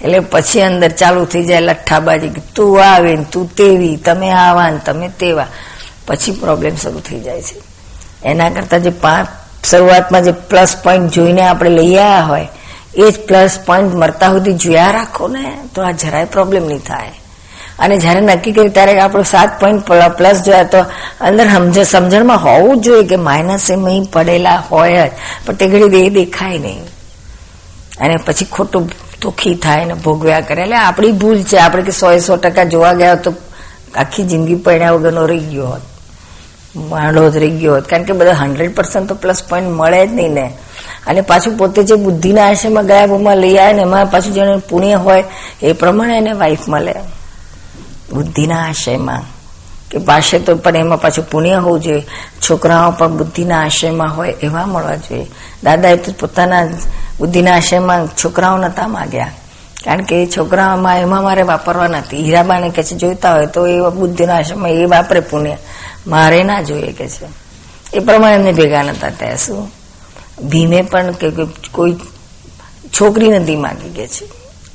[0.01, 4.79] એટલે પછી અંદર ચાલુ થઈ જાય, લઠ્ઠાબાજી તું આવે ને, તું તેવી, તમે આવા ને,
[4.85, 5.47] તમે તેવા.
[6.07, 7.55] પછી પ્રોબ્લેમ શરૂ થઈ જાય છે.
[8.25, 9.27] એના કરતા જે પાંચ
[9.65, 12.47] શરૂઆતમાં જે પ્લસ પોઈન્ટ જોઈને આપણે લઈ આવ્યા હોય
[12.95, 17.11] એ જ પ્લસ પોઈન્ટ મળતા સુધી જોયા રાખો ને, તો આ જરાય પ્રોબ્લેમ નહીં થાય.
[17.79, 19.85] અને જ્યારે નક્કી કર્યું ત્યારે આપણો સાત પોઈન્ટ
[20.17, 20.77] પ્લસ જોયા તો
[21.21, 25.11] અંદર સમજ, સમજણમાં હોવું જોઈએ કે માઇનસ એમ પડેલા હોય જ,
[25.45, 26.83] પણ તે ઘડી એ દેખાય નહીં.
[28.01, 28.91] અને પછી ખોટું
[29.21, 30.61] દુઃખી થાય ને ભોગવ્યા કરે.
[30.61, 33.33] એટલે આપણી ભૂલ છે, આપણે કે સો સો ટકા જોવા ગયા તો
[33.95, 35.81] આખી જિંદગી પડ્યા વગરનો રહી ગયો હોત.
[36.75, 37.89] માંડો જ રહી ગયો હોત.
[37.89, 40.47] કારણ કે બધા હંડ્રેડ પર્સન્ટ તો પ્લસ પોઈન્ટ મળે જ નહીં ને.
[41.07, 44.93] અને પાછું પોતે જે બુદ્ધિના આશ્રમમાં ગયા ભૂમાં લઈ આવે ને એમાં પાછું જેને પુણ્ય
[44.93, 45.23] હોય
[45.61, 46.93] એ પ્રમાણે એને વાઈફ મળે.
[48.13, 49.21] બુદ્ધિના આશયમાં.
[49.91, 52.05] કે પાસે તો પણ એમાં પાછું પુણ્ય હોવું જોઈએ.
[52.49, 55.27] છોકરાઓ પણ બુદ્ધિના આશયમાં હોય એવા મળવા જોઈએ.
[55.63, 56.67] દાદાએ તો પોતાના
[57.19, 59.31] બુદ્ધિના આશયમાં છોકરાઓ નતા માગ્યા.
[59.85, 62.17] કારણ કે એ છોકરાઓમાં એમાં મારે વાપરવા નથી.
[62.17, 65.57] હીરાબાને કે છે, જોઈતા હોય તો એ બુદ્ધિના આશયમાં એ વાપરે પુણ્ય.
[66.07, 67.25] મારે ના જોઈએ કે છે.
[67.93, 69.71] એ પ્રમાણે એમને ભેગા નતા ત્યાં શું?
[70.41, 71.27] ભીમે પણ કે
[71.71, 71.93] કોઈ
[72.99, 74.25] છોકરી નથી માગી કે છે.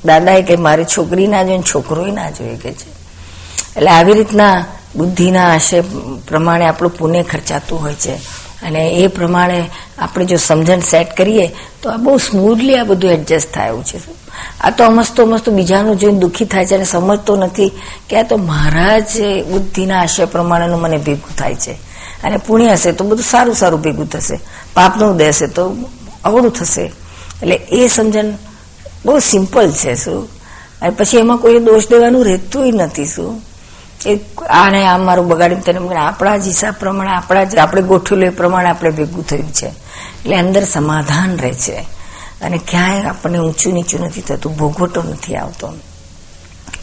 [0.05, 2.89] દાદાએ કે મારે છોકરી ના જોઈએ છોકરોય ના જોઈએ કે છે.
[3.75, 5.81] એટલે આવી રીતના બુદ્ધિના આશય
[6.27, 8.15] પ્રમાણે આપણું પુણ્ય ખર્ચાતું હોય છે.
[8.61, 13.53] અને એ પ્રમાણે આપણે જો સમજણ સેટ કરીએ, તો આ બહુ સ્મૂથલી આ બધું એડજસ્ટ
[13.53, 13.99] થાય એવું છે.
[14.61, 17.71] આ તો અમસ્તો અમસ્તો બીજાનું જોઈને દુઃખી થાય છે અને સમજતો નથી
[18.09, 21.88] કે આ તો મારા જ બુદ્ધિના આશય પ્રમાણેનું મને ભેગું થાય છે.
[22.23, 24.39] અને પુણ્ય હશે તો બધું સારું સારું ભેગું થશે.
[24.73, 25.75] પાપનું ઉદય હશે તો
[26.25, 26.81] અવળું થશે.
[27.41, 28.25] એટલે એ સમજણ
[29.05, 30.29] બહુ સિમ્પલ છે શું?
[30.81, 33.41] અને પછી એમાં કોઈ દોષ દેવાનું રહેતું નથી શું?
[34.05, 38.29] એ આને આમ મારું બગાડ્યું તેને આપણા જ હિસાબ પ્રમાણે, આપણા જ, આપણે ગોઠવેલું એ
[38.29, 39.67] પ્રમાણે આપણે ભેગું થયું છે.
[39.67, 41.99] એટલે અંદર સમાધાન રહે છે.
[42.41, 45.73] અને ક્યાંય આપણને ઊંચું નીચું નથી થતું, ભોગવટો નથી આવતો.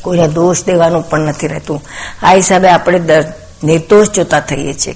[0.03, 1.83] કોઈને દોષ દેવાનું પણ નથી રહેતું.
[2.23, 3.01] આ હિસાબે આપણે
[3.65, 4.95] નિર્દોષ જોતા થઈએ છીએ.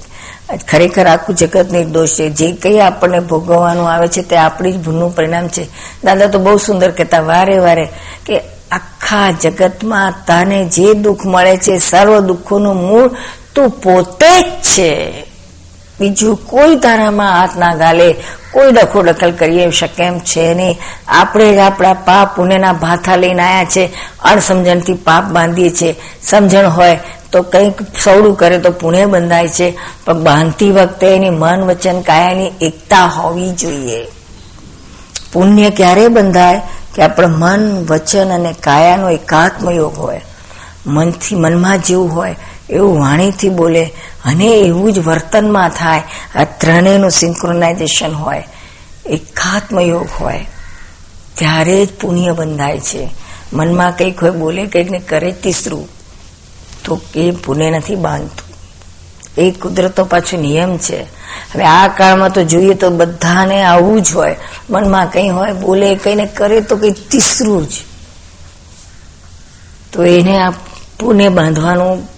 [0.57, 2.28] ખરેખર આખું જગત નિર્દોષ છે.
[2.28, 5.64] જે કંઈ આપણને ભોગવવાનું આવે છે તે આપણી જ ભૂલનું પરિણામ છે.
[6.05, 7.88] દાદા તો બહુ સુંદર કહેતા, વારે વારે,
[8.26, 8.40] કે
[8.72, 13.09] આખા જગતમાં તને જે દુઃખ મળે છે, સર્વ દુઃખોનું મૂળ
[13.55, 15.24] તું પોતે જ છે.
[16.01, 18.14] બીજું કોઈ તારામાં હાથ ના ગાલે,
[18.51, 20.78] કોઈ ડખો દખલ કરી શકે એમ છે નહીં.
[21.09, 23.88] આપણે જ આપણા પાપ પુણ્યના ભાથા લઈને આવ્યા છે.
[24.22, 25.94] અણસમજણથી પાપ બાંધીએ છીએ.
[26.22, 26.98] સમજણ હોય
[27.33, 29.78] તો કંઈક સવડું કરે તો પુણ્ય બંધાય છે.
[30.05, 34.07] પણ બાંધતી વખતે એની મન વચન કાયાની એકતા હોવી જોઈએ.
[35.33, 36.61] પુણ્ય ક્યારે બંધાય?
[36.95, 40.20] કે આપણે મન વચન અને કાયાનો એકાત્મ યોગ હોય.
[40.87, 42.37] મનથી મનમાં જેવું હોય.
[42.70, 43.85] એવું વાણીથી બોલે.
[44.24, 46.03] અને એવું જ વર્તનમાં થાય.
[46.35, 48.49] આ ત્રણેયનું સિન્ક્રોનાઇઝેશન હોય.
[49.07, 50.47] એકાત્મ યોગ હોય.
[51.35, 53.11] ત્યારે જ પુણ્ય બંધાય છે.
[53.53, 55.99] મનમાં કંઈક હોય, બોલે કંઈક ને કરે તીસરું
[56.85, 58.51] તો એ પુણ્ય નથી બાંધતું.
[59.39, 61.03] એ કુદરતનો પાછો નિયમ છે.
[61.55, 64.37] હવે આ કાળમાં તો જોઈએ તો બધાને આવું જ હોય.
[64.70, 67.72] મનમાં કંઈ હોય, બોલે, કંઈને કરે તો કંઈ તીસરું જ.
[69.93, 70.51] તો એને આ
[70.99, 72.09] પુણ્ય બાંધવાનું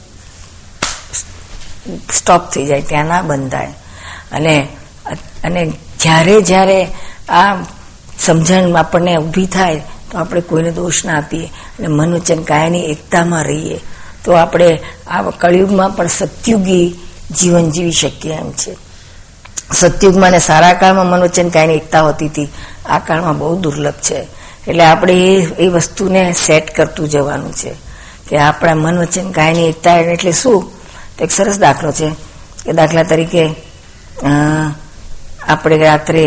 [2.12, 3.66] સ્ટોપ થઈ જાય, ત્યાં ના બંધાય.
[4.32, 4.68] અને
[5.44, 6.84] અને જ્યારે જ્યારે
[7.28, 7.56] આ
[8.18, 11.46] સમજણ આપણને ઊભી થાય, તો આપણે કોઈને દોષ ના આપીએ.
[11.46, 13.80] અને મનોચન કાયાની એકતામાં રહીએ.
[14.24, 16.94] તો આપણે આ કળિયુગમાં પણ સત્યુગી
[17.40, 18.76] જીવન જીવી શકીએ એમ છે.
[19.72, 22.48] સત્યુગમાં ને સારા કાળમાં મનોચન કાયની એકતા હોતી હતી,
[22.86, 24.20] આ કાળમાં બહુ દુર્લભ છે.
[24.68, 27.72] એટલે આપણે એ એ વસ્તુને સેટ કરતું જવાનું છે
[28.28, 30.60] કે આપણા મન વચન કાયની એકતા એટલે શું?
[31.18, 32.08] તો એક સરસ દાખલો છે.
[32.64, 33.44] કે દાખલા તરીકે
[35.48, 36.24] આપણે રાત્રે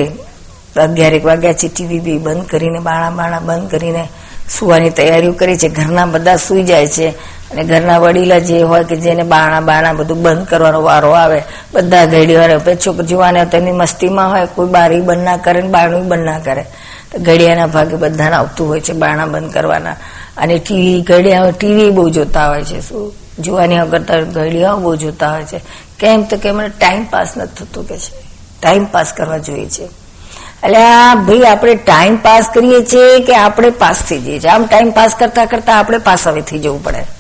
[0.78, 4.04] અગિયારેક વાગ્યા છે, ટીવી બી બંધ કરીને, બાણા બાણા બંધ કરીને
[4.50, 5.70] સુવાની તૈયારીઓ કરી છે.
[5.70, 7.08] ઘરના બધા સુઈ જાય છે.
[7.52, 11.44] અને ઘરના વડીલા જે હોય કે જેને બાણા બાણા બધું બંધ કરવાનો વારો આવે,
[11.74, 16.22] બધા ઘડીવાર પછી જુવાને તેની મસ્તીમાં હોય, કોઈ બારી બંધ ના કરે ને બારણું બંધ
[16.22, 16.66] ના કરે.
[17.12, 19.96] તો ઘડિયાના ભાગે બધાને આવતું હોય છે બાણા બંધ કરવાના.
[20.38, 23.14] અને ટીવી ઘડિયા ટીવી બહુ જોતા હોય છે શું?
[23.40, 25.62] જોવાની કરતા ઘડિયાઓ બહુ જોતા હોય છે.
[26.00, 28.28] કેમ તો કે ટાઈમ પાસ નથી થતું કે છે.
[28.62, 29.84] ટાઈમ પાસ કરવા જોઈએ છે.
[29.84, 34.50] એટલે આ ભાઈ આપણે ટાઈમ પાસ કરીએ છીએ કે આપણે પાસ થઈ જઈએ છીએ?
[34.50, 37.15] આમ ટાઈમ પાસ કરતા કરતા આપણે પાસ હવે થઈ જવું પડે.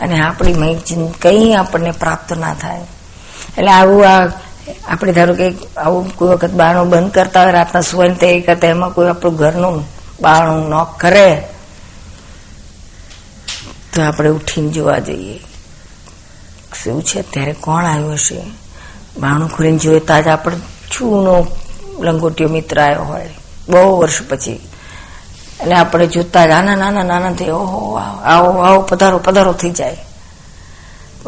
[0.00, 0.78] અને આપણી
[1.22, 2.80] કંઈ આપણને પ્રાપ્ત ના થાય.
[3.58, 4.28] એટલે આવું આ
[4.88, 5.46] આપણે ધારો કે
[5.76, 9.76] આવું કોઈ વખત બારણું બંધ કરતા હોય, રાતના સુવાય તે કરતા એમાં કોઈ આપણું ઘરનું
[10.20, 11.28] બારણું નોક કરે,
[13.92, 15.38] તો આપણે ઉઠીને જોવા જઈએ.
[16.82, 18.40] શું છે ત્યારે કોણ આવ્યું હશે?
[19.18, 20.56] બારણું ખોલીને જોઈએ તો આજે આપણે
[20.90, 21.46] છૂનો
[22.00, 23.28] લંગોટીઓ મિત્ર આવ્યો હોય.
[23.68, 24.60] બહુ વર્ષ પછી
[25.60, 27.94] એટલે આપણે જોતા જ નાના નાના નાના થઈ ઓહો,
[28.24, 29.96] આવો આવો પધારો પધારો થઈ જાય.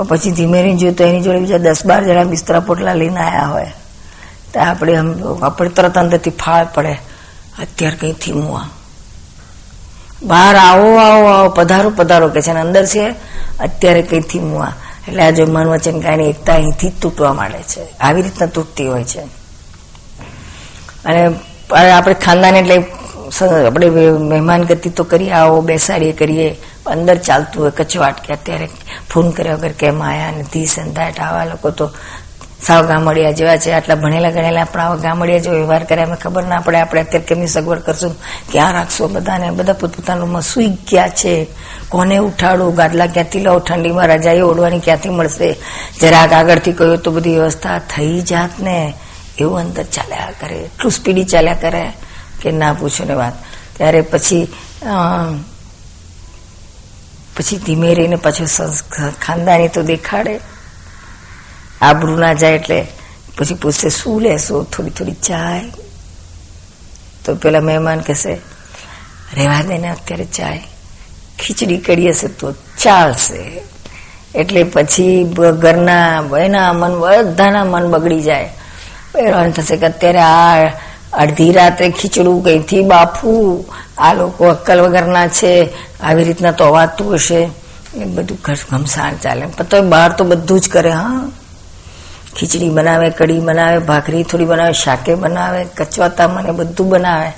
[0.09, 3.73] પછી ધીમે રહીને તો એની જોડે બીજા દસ બાર જણા બિસ્તરા પોટલા લઈને આવ્યા હોય.
[4.53, 4.93] તો આપણે
[5.43, 6.95] આપણે તરત અંદરથી ફાળ પડે.
[7.59, 8.69] અત્યારે કંઈ થીમું આ
[10.23, 13.05] બહાર આવો આવો આવો, પધારો પધારો કે છે અંદર છે,
[13.61, 14.73] અત્યારે કંઈ થીમું આ
[15.09, 17.83] એટલે આ જો મન વચન કાંઈ એકતા અહીંથી જ તૂટવા માંડે છે.
[17.99, 19.23] આવી રીતના તૂટતી હોય છે.
[21.05, 21.23] અને
[21.97, 22.77] આપણે ખાનદાન એટલે
[23.41, 26.57] આપણે મહેમાન ગતિ તો કરીએ આવો, બેસાડીએ, કરીએ.
[26.87, 28.69] અંદર ચાલતું હોય કચવાટ કે અત્યારે
[29.11, 31.91] ફોન કર્યા વગર કેમ આયા ને ધીસ એન્ડ ધેટ આવા લોકો તો
[32.67, 33.73] સાવ ગામડિયા જેવા છે.
[33.73, 37.27] આટલા ભણેલા ગણેલા આપણા આવા ગામડિયા જેવો વ્યવહાર કરે અમે ખબર ના પડે, આપણે અત્યારે
[37.27, 38.17] કેમની સગવડ કરશું?
[38.53, 39.51] ક્યાં રાખશો બધાને?
[39.51, 41.47] બધા પોતપોતાનું સુઈ ગયા છે.
[41.89, 42.75] કોને ઉઠાડું?
[42.75, 45.53] ગાદલા ક્યાંથી લો ઠંડીમાં રજાઈ ઓઢવાની ક્યાંથી મળશે?
[46.01, 48.95] જરાક આગળથી કહ્યું, તો બધી વ્યવસ્થા થઈ જાત ને.
[49.39, 50.57] એવું અંદર ચાલ્યા કરે.
[50.57, 51.93] એટલું સ્પીડી ચાલ્યા કરે.
[52.43, 53.35] કે ના પૂછો ને વાત.
[53.77, 54.45] ત્યારે પછી
[57.37, 58.49] પછી ધીમે રહીને પાછું
[59.21, 60.35] ખાનદાની તો દેખાડે.
[61.81, 62.79] આબરૂ ના જાય એટલે
[63.39, 65.65] પછી પૂછશે, શું લેશો થોડી થોડી ચાય?
[67.25, 68.35] તો પેલા મહેમાન કહેશે,
[69.35, 70.63] રહેવા દે ને, અત્યારે ચાય.
[71.39, 72.47] ખીચડી કરી હશે તો
[72.79, 73.41] ચાલશે.
[74.35, 75.25] એટલે પછી
[75.61, 76.05] ઘરના
[76.39, 78.49] એના મન, બધાના મન બગડી જાય.
[79.17, 80.71] હેરાન થશે કે અત્યારે આ
[81.13, 83.65] અડધી રાત્રે ખીચડું કઈથી બાફવું,
[83.99, 85.69] આ લોકો અક્કલ વગરના છે,
[86.01, 87.49] આવી રીતના તો અવાતું હશે.
[87.95, 88.39] એ બધું
[88.71, 89.47] ઘમસાણ ચાલે.
[89.47, 91.31] પણ તો બહાર તો બધું જ કરે, હા.
[92.37, 97.33] ખીચડી બનાવે, કઢી બનાવે, ભાખરી થોડી બનાવે, શાકે બનાવે, કચવાતા મને બધું બનાવે.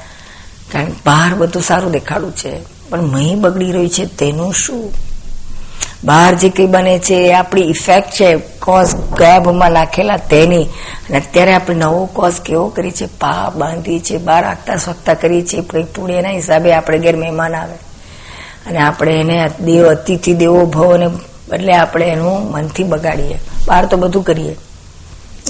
[0.73, 2.63] કારણ કે બહાર બધું સારું દેખાડું છે.
[2.91, 4.93] પણ મહી બગડી રહ્યું છે, તેનું શું?
[6.05, 10.65] બહાર જે કંઈ બને છે, એ આપણી ઇફેક્ટ છે કોઝ કયા ભૂમાં નાખેલા તેની.
[10.65, 15.43] અને અત્યારે આપણે નવો કોઝ કેવો કરી છે, પા બાંધી છે, બહાર આગતા સ્વગતા કરીએ
[15.43, 17.75] છીએ કંઈ પુણ્યના હિસાબે આપણે ઘેર મહેમાન આવે.
[18.67, 21.09] અને આપણે એને દેવ અતિથિ, દેવો ભવ અને
[21.49, 23.39] બદલે આપણે એનું મનથી બગાડીએ.
[23.67, 24.57] બહાર તો બધું કરીએ.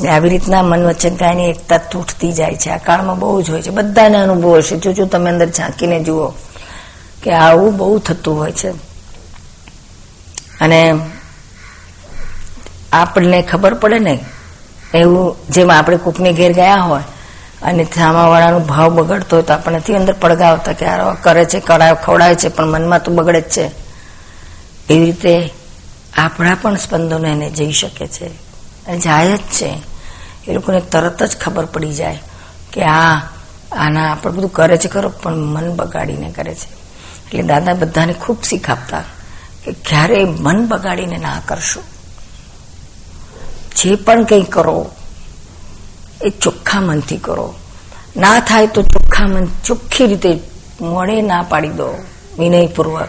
[0.09, 2.71] આવી રીતના મન વચન કાયની એકતા તૂટતી જાય છે.
[2.71, 3.71] આ કાળમાં બહુ જ હોય છે.
[3.71, 4.93] બધાને અનુભવ હશે.
[4.93, 6.27] જો તમે અંદર ઝાંકીને જુઓ
[7.23, 8.94] કે આવું બહુ થતું હોય છે.
[10.61, 10.99] અને
[12.93, 14.25] આપણને ખબર પડે ને,
[14.95, 17.03] એવું જેમ આપણે કોકની ઘેર ગયા હોય
[17.63, 21.95] અને સામાવાળાનો ભાવ બગડતો હોય તો આપણે નથી અંદર પડગાવતા કે આ કરે છે કરાવ
[21.95, 23.71] ખવડાવે છે, પણ મનમાં તો બગડે જ છે.
[24.91, 25.51] એવી રીતે
[26.17, 28.27] આપણા પણ સ્પંદનો એને જઈ શકે છે.
[28.87, 29.95] અને જાય જ છે.
[30.49, 32.23] એ લોકોને તરત જ ખબર પડી જાય
[32.73, 33.21] કે આ,
[33.73, 36.75] આના આપણે બધું કરે છે ખરો, પણ મન બગાડીને કરે છે.
[37.27, 39.05] એટલે દાદા બધાને ખૂબ શીખ આપતા.
[39.65, 41.81] કે ક્યારેય મન બગાડીને ના કરશો?
[43.77, 44.91] જે પણ કંઈ કરો,
[46.25, 47.55] એ ચોખ્ખા મનથી કરો.
[48.17, 50.41] ના થાય તો ચોખ્ખા મન ચોખ્ખી રીતે
[50.81, 52.05] મળે ના પાડી દો,
[52.39, 53.09] વિનયપૂર્વક.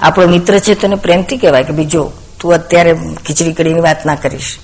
[0.00, 2.94] આપણો મિત્ર છે તને પ્રેમથી કહેવાય કે, બીજો, તું અત્યારે
[3.26, 4.58] ખીચડી કઢીની વાત ના કરીશ.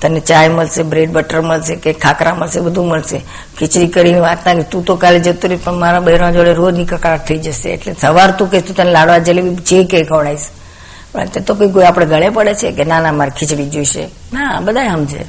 [0.00, 3.18] તને ચાય મળશે બ્રેડ બટર મળશે કે ખાખરા મળશે, બધું મળશે.
[3.58, 7.26] ખીચડી કરીને વાત નહીં તું તો કાલે જતો રહી, પણ મારા બહેરા જોડે રોજની કકડાટ
[7.26, 7.68] થઈ જશે.
[7.68, 10.40] એટલે સવાર તું કે તું તને લાડવા જલેબી જે કે ખવડાવીશ.
[11.12, 14.04] પણ તે તો કઈ કોઈ આપણે ગળે પડે છે કે ના ના, મારે ખીચડી જોઈશે.
[14.04, 15.26] ના બધા સમજે.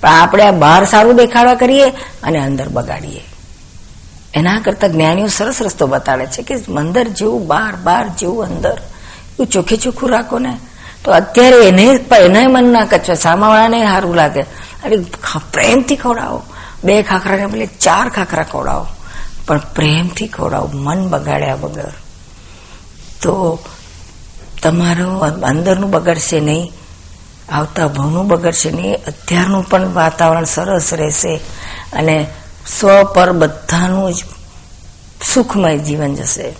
[0.00, 1.88] પણ આપણે આ બહાર સારું દેખાડવા કરીએ
[2.22, 3.22] અને અંદર બગાડીએ.
[4.34, 8.78] એના કરતા જ્ઞાનીઓ સરસ રસ્તો બતાડે છે કે મંદર જેવું બહાર બહાર જેવું અંદર.
[9.38, 10.58] એવું ચોખ્ખે ચોખ્ખું રાખો ને.
[11.04, 11.84] તો અત્યારે એને
[12.18, 14.42] એને મન ના કચવે સામાવાળાને સારું લાગે.
[14.84, 14.96] અરે
[15.52, 16.42] પ્રેમથી ખવડાવો.
[16.84, 18.86] બે ખાખરાને બદલે ચાર ખાખરા ખવડાવો.
[19.46, 21.92] પણ પ્રેમથી ખવડાવો, મન બગાડ્યા વગર.
[23.22, 23.58] તો
[24.62, 26.72] તમારો અંદરનું બગડશે નહીં,
[27.48, 28.94] આવતા ભવનું બગડશે નહીં.
[29.04, 31.40] અત્યારનું પણ વાતાવરણ સરસ રહેશે
[31.92, 32.26] અને
[32.66, 34.24] સ્વ પર બધાનું જ
[35.24, 36.54] સુખમય જીવન જશે.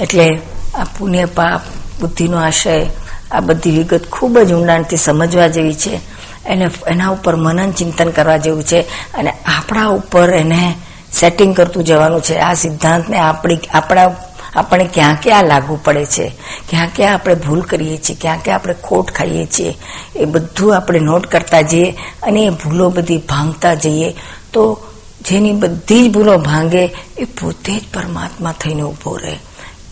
[0.00, 0.40] એટલે
[0.74, 1.60] આ પુણ્ય, પાપ,
[2.00, 2.86] બુદ્ધિનો આશય
[3.32, 6.00] આ બધી વિગત ખૂબ જ ઊંડાણથી સમજવા જેવી છે.
[6.46, 8.80] એને એના ઉપર મનન ચિંતન કરવા જેવું છે
[9.14, 10.74] અને આપણા ઉપર એને
[11.12, 12.38] સેટિંગ કરતું જવાનું છે.
[12.38, 14.14] આ સિદ્ધાંતને આપણી, આપણા,
[14.56, 16.32] આપણે ક્યાં ક્યાં લાગુ પડે છે?
[16.70, 18.16] ક્યાં ક્યાં આપણે ભૂલ કરીએ છીએ?
[18.20, 19.74] ક્યાં ક્યાં આપણે ખોટ ખાઈએ છીએ?
[20.16, 21.90] એ બધું આપણે નોટ કરતા જઈએ
[22.22, 24.10] અને એ ભૂલો બધી ભાંગતા જઈએ
[24.52, 24.86] તો
[25.24, 29.38] જેની બધી જ ભૂલો ભાંગે એ પોતે જ પરમાત્મા થઈને ઊભો રહે.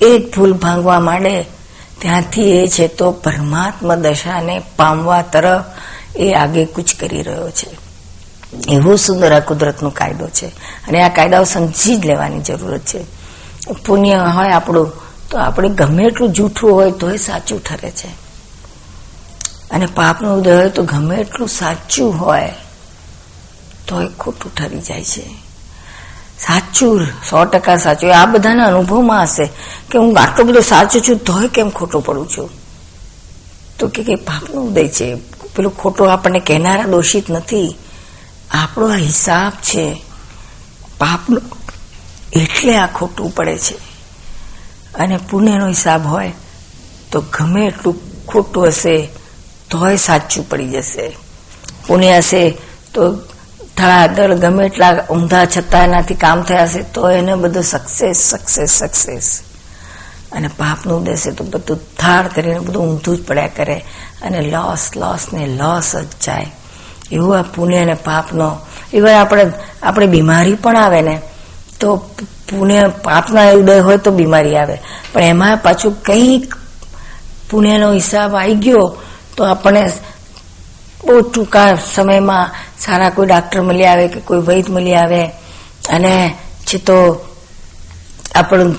[0.01, 1.45] એક ભૂલ ભાંગવા માંડે
[2.01, 5.65] ત્યાંથી એ છે તો પરમાત્મા દશાને પામવા તરફ
[6.17, 7.91] એ આગે કૂચ કરી રહ્યો છે.
[8.69, 10.47] એવો સુંદર આ કુદરતનો કાયદો છે.
[10.89, 13.05] અને આ કાયદાઓ સમજી જ લેવાની જરૂરત છે.
[13.87, 14.93] પુણ્ય હોય આપણું,
[15.31, 18.09] તો આપણે ગમે એટલું જૂઠું હોય તો એ સાચું ઠરે છે.
[19.71, 22.53] અને પાપનો ઉદય હોય તો ગમે એટલું સાચું હોય
[23.89, 25.50] તો એ ખોટું ઠરી જાય છે.
[26.41, 28.17] સાચું સો ટકા સાચું.
[28.17, 29.47] આ બધાના અનુભવમાં હશે
[29.91, 32.51] કે હું આટલો બધો સાચું છું તોય કેમ ખોટું પડું છું?
[33.79, 35.15] તો કે કઈ પાપનો ઉદય છે.
[35.57, 37.75] પેલું ખોટો આપણને કહેનારા દોષિત નથી.
[38.51, 40.03] આપણો આ હિસાબ છે.
[40.99, 41.41] પાપનો
[42.33, 43.75] એટલે આ ખોટું પડે છે.
[44.95, 46.33] અને પુણ્યનો હિસાબ હોય
[47.13, 49.09] તો ગમે એટલું ખોટું હશે,
[49.71, 51.17] તોય સાચું પડી જશે.
[51.87, 52.51] પુણ્ય હશે
[52.95, 53.19] તો
[53.81, 59.29] ધડાધડ ગમે એટલા ઊંધા છતાં એનાથી કામ થયા છે તો એને બધું સક્સેસ સક્સેસ સક્સેસ
[60.33, 63.77] અને પાપનું ઉદ્દેશ્ય તો બધું થાળ કરીને બધું ઊંધું જ પડ્યા કરે.
[64.23, 66.49] અને લોસ લોસ ને લોસ જ જાય.
[67.13, 68.49] એવું આ પુણ્ય અને પાપનો
[68.93, 69.45] ઇવન આપણે
[69.83, 71.21] આપણે બીમારી પણ આવે ને,
[71.81, 71.97] તો
[72.49, 74.77] પુણ્ય પાપના ઉદય હોય તો બીમારી આવે.
[75.13, 76.55] પણ એમાં પાછું કંઈક
[77.51, 78.97] પુણ્યનો હિસાબ આવી ગયો,
[79.37, 79.83] તો આપણને
[81.05, 85.23] બહુ ટૂંકા સમયમાં સારા કોઈ ડાક્ટર મળી આવે કે કોઈ વૈદ મળી આવે
[85.91, 86.35] અને
[86.67, 86.97] છે તો
[88.35, 88.77] આપણું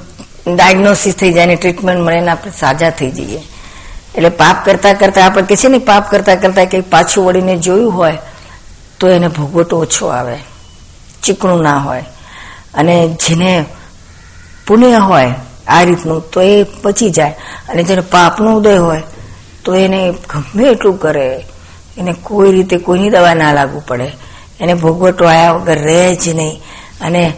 [0.55, 3.41] ડાયગ્નોસિસ થઈ જાય ને ટ્રીટમેન્ટ મળે ને આપણે સાજા થઈ જઈએ.
[4.15, 7.93] એટલે પાપ કરતા કરતા આપણે કહે છે ને પાપ કરતા કરતા કંઈક પાછું વળીને જોયું
[7.93, 8.17] હોય
[8.99, 10.37] તો એને ભોગવટો ઓછો આવે,
[11.23, 12.05] ચીકણું ના હોય.
[12.73, 13.65] અને જેને
[14.67, 15.35] પુણ્ય હોય
[15.67, 17.35] આ રીતનું તો એ પચી જાય.
[17.69, 19.03] અને જેને પાપનો ઉદય હોય
[19.63, 21.45] તો એને ગમે એટલું કરે.
[22.01, 24.11] એને કોઈ રીતે કોઈની દવા ના લાગવું પડે.
[24.59, 26.61] એને ભોગવટો આવ્યા વગર રહે જ નહીં.
[27.01, 27.33] અને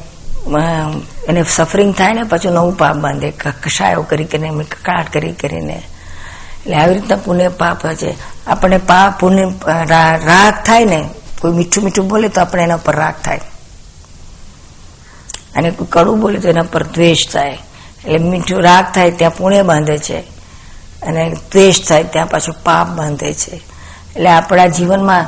[1.28, 3.32] એને સફરિંગ થાય ને પાછું નવું પાપ બાંધે.
[3.64, 5.74] કસાયો કરી કરીને, કકડાટ કરી કરીને.
[5.74, 8.16] એટલે આવી રીતના પુણ્ય પાપ છે.
[8.47, 9.51] આપણે પાપ, પુણ્ય
[9.88, 11.09] રાગ થાય ને,
[11.41, 13.39] કોઈ મીઠું મીઠું બોલે તો આપણે એના પર રાગ થાય.
[15.55, 17.57] અને કોઈ કડું બોલે તો એના પર દ્વેષ થાય.
[18.05, 20.20] એટલે મીઠું રાગ થાય ત્યાં પુણ્ય બાંધે છે.
[21.07, 23.72] અને દ્વેષ થાય ત્યાં પાછું પાપ બાંધે છે.
[24.16, 25.26] એટલે આપણા જીવનમાં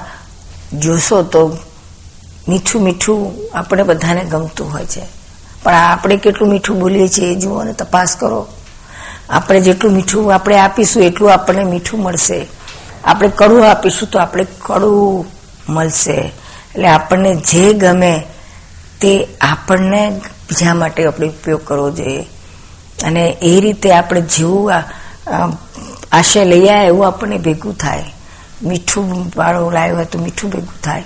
[0.79, 1.57] જોશો તો
[2.49, 5.01] મીઠું મીઠું આપણે બધાને ગમતું હોય છે.
[5.63, 8.47] પણ આપણે કેટલું મીઠું બોલીએ છીએ એ જુઓ અને તપાસ કરો.
[9.29, 12.47] આપણે જેટલું મીઠું આપણે આપીશું એટલું આપણને મીઠું મળશે.
[13.05, 15.25] આપણે કડું આપીશું તો આપણે કડું
[15.69, 16.11] મળશે.
[16.11, 18.23] એટલે આપણને જે ગમે
[19.01, 20.09] તે આપણને
[20.49, 22.25] બીજા માટે આપણે ઉપયોગ કરવો જોઈએ.
[23.03, 24.73] અને એ રીતે આપણે જેવું
[26.11, 28.05] આશય લઈ આવ્યા એવું આપણને ભેગું થાય.
[28.65, 31.03] મીઠું વાળું લાવ્યું હોય તો મીઠું ભેગું થાય.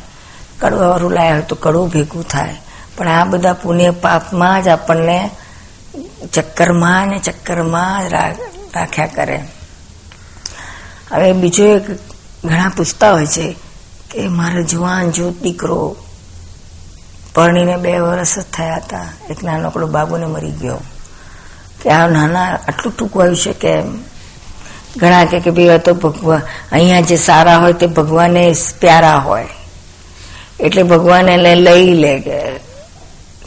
[0.60, 2.55] કડવા વાળું લાવ્યા હોય તો કડવું ભેગું થાય.
[2.97, 5.30] પણ આ બધા પુણ્ય પાપમાં જ આપણને
[6.34, 8.14] ચક્કરમાં ને ચક્કરમાં જ
[8.76, 9.39] રાખ્યા કરે.
[11.12, 11.86] હવે બીજો એક
[12.45, 13.55] ઘણા પૂછતા હોય છે
[14.12, 15.95] કે મારો જુવાન, જો દીકરો
[17.34, 20.82] પરણીને બે વર્ષ જ થયા હતા, એક નાનકડો બાબુને મરી ગયો.
[21.82, 23.74] કે આ નાના આટલું ટૂંકું આવ્યું છે કે
[24.97, 29.47] ઘણા કે ભાઈ તો ભગવાન, અહીંયા જે સારા હોય તે ભગવાને પ્યારા હોય.
[30.59, 32.41] એટલે ભગવાન એને લઈ લે કે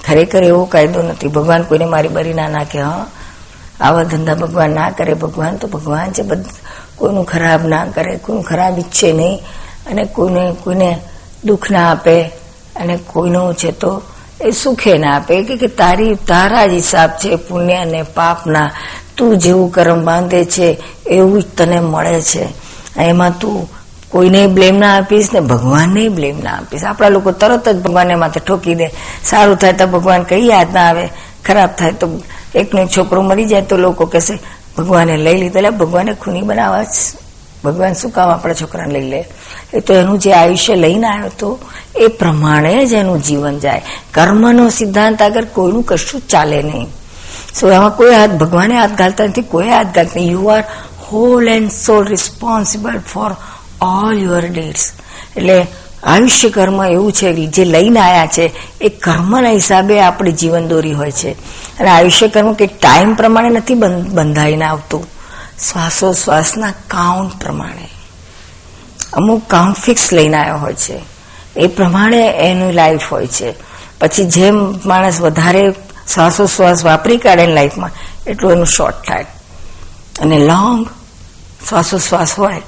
[0.07, 1.28] ખરેખર એવો કાયદો નથી.
[1.28, 3.07] ભગવાન કોઈને મારી બરી ના નાખે, હા.
[3.80, 5.14] આવા ધંધા ભગવાન ના કરે.
[5.14, 6.22] ભગવાન તો ભગવાન છે
[6.97, 9.43] કોઈનું ખરાબ ના કરે, કોઈનું ખરાબ ઈચ્છે નહીં
[9.86, 11.01] અને કોઈને કોઈને
[11.45, 12.22] દુઃખ ના આપે
[12.76, 14.03] અને કોઈનું છે તો
[14.40, 15.43] એ સુખે ના આપે.
[15.43, 18.70] કે તારી, તારા જ હિસાબ છે પુણ્ય અને પાપના
[19.23, 22.45] તું જેવું કર્મ બાંધે છે, એવું જ તને મળે છે.
[23.01, 23.70] એમાં તું
[24.09, 26.85] કોઈને બ્લેમ ના આપીશ ને ભગવાનને બ્લેમ ના આપીશ.
[26.85, 28.87] આપણા લોકો તરત જ ભગવાનને માથે ઠોકી દે.
[29.25, 31.09] સારું થાય તો ભગવાન કઈ યાદ ના આવે.
[31.45, 32.09] ખરાબ થાય તો
[32.55, 34.39] એકનો છોકરો મરી જાય તો લોકો કહેશે,
[34.79, 36.87] ભગવાને લઈ લીધો એટલે ભગવાને ખૂની બનાવવા જ.
[37.64, 39.25] ભગવાન શું કામ આપણા છોકરાને લઈ લે?
[39.75, 41.59] એ તો એનું જે આયુષ્ય લઈને આવ્યો તો
[41.97, 43.83] એ પ્રમાણે જ એનું જીવન જાય.
[44.14, 46.89] કર્મનો સિદ્ધાંત આગળ કોઈનું કશું ચાલે નહીં.
[47.61, 50.65] સો એમાં કોઈ હાથ ભગવાને હાથ ઘાલતા નથી, કોઈ હાથ ઘાલતા નહીં you are
[51.13, 53.37] whole and sole responsible for
[53.83, 54.93] all your debts
[55.37, 55.67] એટલે
[56.03, 58.51] આયુષ્ય કર્મ એવું છે જે લઈને આવ્યા છે,
[58.81, 61.31] એ કર્મના હિસાબે આપણે જીવન દોરી હોય છે.
[61.79, 65.07] અને આયુષ્ય કર્મ કે ટાઈમ પ્રમાણે નથી બંધાઈને આવતું.
[65.73, 67.89] શ્વાસોશ્વાસના કાઉન્ટ પ્રમાણે.
[69.13, 71.01] અમુક કાઉન્ટ ફિક્સ લઈને આવ્યો હોય છે.
[71.57, 73.55] એ પ્રમાણે એની લાઈફ હોય છે.
[74.01, 75.75] પછી જેમ માણસ વધારે
[76.15, 77.91] શ્વાસોશ્વાસ વાપરી કાઢે લાઈફમાં,
[78.27, 79.27] એટલું એનું શોર્ટ થાય.
[80.21, 80.87] અને લોંગ
[81.69, 82.63] શ્વાસોશ્વાસ હોય,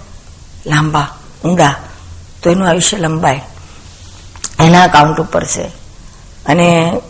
[0.67, 1.09] લાંબા,
[1.45, 1.75] ઊંડા,
[2.43, 3.41] તો એનું આયુષ્ય લંબાય.
[4.61, 5.65] એના અકાઉન્ટ ઉપર છે.
[6.47, 7.01] અને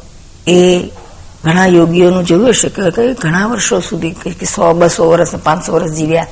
[0.46, 0.80] એ
[1.44, 6.26] ઘણા યોગીઓનું જોયું હશે કે ઘણા વર્ષો સુધી, કે સો, બસો વર્ષ પાંચસો વર્ષ જીવ્યા,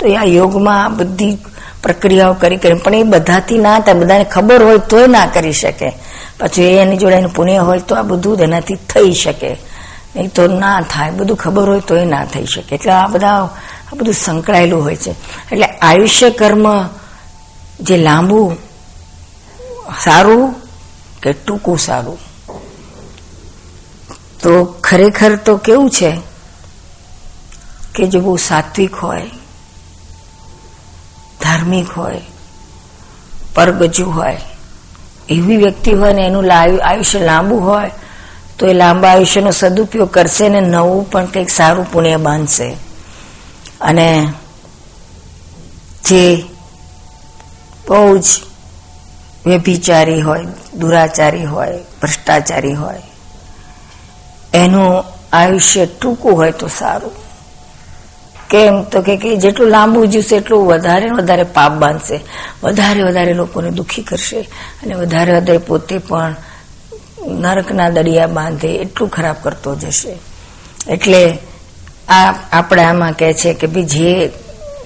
[0.00, 1.38] તો એ આ યોગમાં બધી
[1.88, 2.74] પ્રક્રિયાઓ કરી કરી.
[2.74, 3.94] પણ એ બધાથી ના થાય.
[3.94, 5.92] બધાને ખબર હોય તોય ના કરી શકે.
[6.40, 9.56] પછી એની જોડે એનું પુણ્ય હોય તો આ બધું એનાથી થઈ શકે.
[10.16, 11.10] નહીં તો ના થાય.
[11.10, 12.74] બધું ખબર હોય તોય ના થઈ શકે.
[12.74, 13.34] એટલે આ બધા,
[13.92, 15.10] આ બધું સંકળાયેલું હોય છે.
[15.52, 16.88] એટલે આયુષ્ય કર્મ
[17.80, 18.56] જે લાંબુ,
[20.04, 20.54] સારું
[21.22, 22.18] કે ટૂંકું સારું?
[24.42, 26.20] તો ખરેખર તો કેવું છે?
[27.94, 29.30] કે જો બહુ સાત્વિક હોય
[31.42, 32.20] ધાર્મિક હોય,
[33.54, 34.40] પરગજુ હોય,
[35.28, 36.44] એવી વ્યક્તિ હોય ને એનું
[36.84, 37.90] આયુષ્ય લાંબુ હોય,
[38.58, 42.76] તો એ લાંબા આયુષ્યનો સદુપયોગ કરશે ને નવું પણ કંઈક સારું પુણ્ય બાંધશે.
[43.80, 44.32] અને
[46.04, 46.44] જે
[47.88, 48.26] બહુ જ
[49.46, 53.02] વ્યભિચારી હોય, દુરાચારી હોય, ભ્રષ્ટાચારી હોય,
[54.54, 57.17] એનું આયુષ્ય ટૂંકું હોય તો સારું.
[58.50, 58.82] કેમ?
[58.82, 62.20] તો કે જેટલું લાંબુ જીવશે એટલું વધારે વધારે પાપ બાંધશે
[62.62, 64.40] વધારે વધારે લોકોને દુઃખી કરશે
[64.82, 66.36] અને વધારે વધારે પોતે પણ
[67.26, 70.18] નરકના દડિયા બાંધે એટલું ખરાબ કરતો જશે.
[70.88, 71.38] એટલે
[72.08, 74.30] આ આપણે આમાં કહે છે કે ભાઈ જે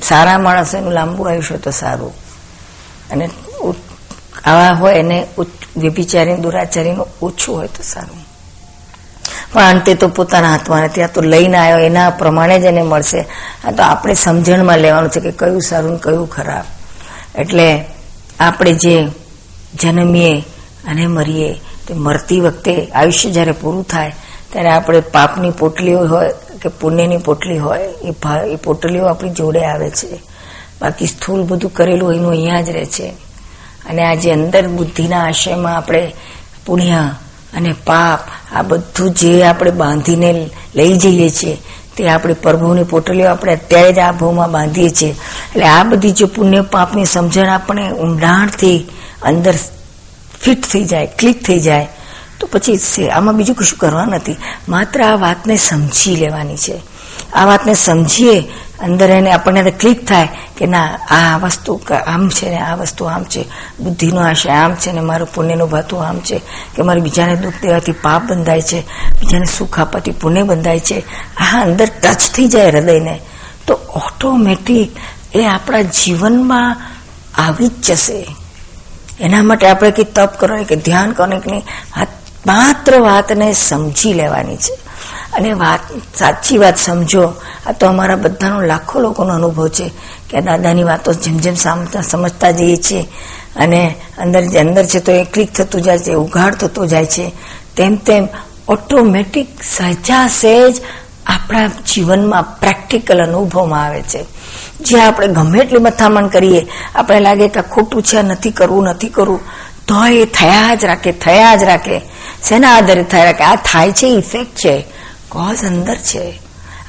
[0.03, 2.13] સારા માણસ એનું લાંબુ આયુષ્ય તો સારું.
[3.11, 3.31] અને
[4.45, 5.27] આવા હોય એને
[5.77, 8.22] વ્યભિચારી દુરાચારીનું ઓછું હોય તો સારું.
[9.53, 13.21] પણ અંતે તો પોતાના હાથમાં નથી આ તો લઈને આવ્યો, એના પ્રમાણે જ એને મળશે.
[13.65, 16.65] આ તો આપણે સમજણમાં લેવાનું છે કે કયું સારું કયું ખરાબ.
[17.41, 17.85] એટલે
[18.41, 19.09] આપણે જે
[19.81, 20.41] જન્મીએ
[20.89, 21.55] અને મરીએ,
[21.89, 24.13] તે મરતી વખતે આયુષ્ય જ્યારે પૂરું થાય,
[24.53, 26.31] ત્યારે આપણે પાપની પોટલીઓ હોય
[26.63, 28.15] કે પુણ્યની પોટલી હોય, એ
[28.47, 30.23] એ પોટલીઓ આપણી જોડે આવે છે.
[30.83, 33.09] બાકી સ્થૂળ બધું કરેલું એનું અહીંયા જ રહે છે.
[33.87, 36.15] અને આજે અંદર બુદ્ધિના આશયમાં આપણે
[36.67, 37.15] પુણ્ય
[37.57, 38.21] અને પાપ,
[38.55, 41.57] આ બધું જે આપણે બાંધીને લઈ જઈએ છીએ,
[41.97, 45.11] તે આપણી પ્રભુની પોટલીઓ આપણે અત્યારે જ આ ભાવમાં બાંધીએ છીએ.
[45.11, 48.79] એટલે આ બધી જે પુણ્ય પાપની સમજણ આપણે ઊંડાણથી
[49.23, 49.55] અંદર
[50.41, 51.89] ફિટ થઈ જાય, ક્લિક થઈ જાય,
[52.41, 54.37] તો પછી આમાં બીજું કશું કરવા નથી.
[54.69, 56.77] માત્ર આ વાતને સમજી લેવાની છે.
[57.33, 58.37] આ વાતને સમજીએ
[58.83, 63.25] અંદર એને આપણને ક્લિક થાય કે ના, આ વસ્તુ આમ છે ને, આ વસ્તુ આમ
[63.25, 63.43] છે,
[63.81, 66.41] બુદ્ધિનો આશય આમ છે ને, મારું પુણ્યનું ભાતું આમ છે,
[66.77, 68.81] કે મારે બીજાને દુઃખ દેવાથી પાપ બંધાય છે,
[69.21, 70.99] બીજાને સુખ આપવાથી પુણ્ય બંધાય છે,
[71.37, 73.21] આ અંદર ટચ થઈ જાય હૃદયને.
[73.67, 74.91] તો ઓટોમેટિક
[75.35, 76.77] એ આપણા જીવનમાં
[77.39, 78.37] આવી જ જશે.
[79.21, 81.65] એના માટે આપણે કંઈ તપ કરો કે ધ્યાન કરો કે નહીં
[82.47, 84.82] માત્ર વાતને સમજી લેવાની છે.
[85.33, 85.81] અને વાત,
[86.17, 87.35] સાચી વાત સમજો.
[87.67, 89.91] આ તો અમારા બધાનો લાખો લોકોનો અનુભવ છે
[90.31, 91.55] કે દાદાની વાતો જેમ જેમ
[92.03, 93.03] સમજતા જઈએ છીએ.
[93.57, 97.33] અને અંદર જે અંદર છે તો એ ક્લિક થતું જાય છે ઉઘાડ થતો જાય છે.
[97.77, 98.29] તેમ તેમ
[98.69, 100.77] ઓટોમેટિક સહેજા સહેજ
[101.27, 104.25] આપણા જીવનમાં પ્રેક્ટિકલ અનુભવમાં આવે છે.
[104.81, 109.41] જે આપણે ગમે એટલી મથામણ કરીએ, આપણે લાગે કે ખોટું છે નથી કરવું નથી કરવું
[109.89, 112.01] તો એ થયા જ રાખે, થયા જ રાખે.
[112.49, 113.45] શેના આધારે થયા રાખે?
[113.45, 114.85] આ થાય છે ઇફેક્ટ છે.
[115.33, 116.25] કોઝ અંદર છે.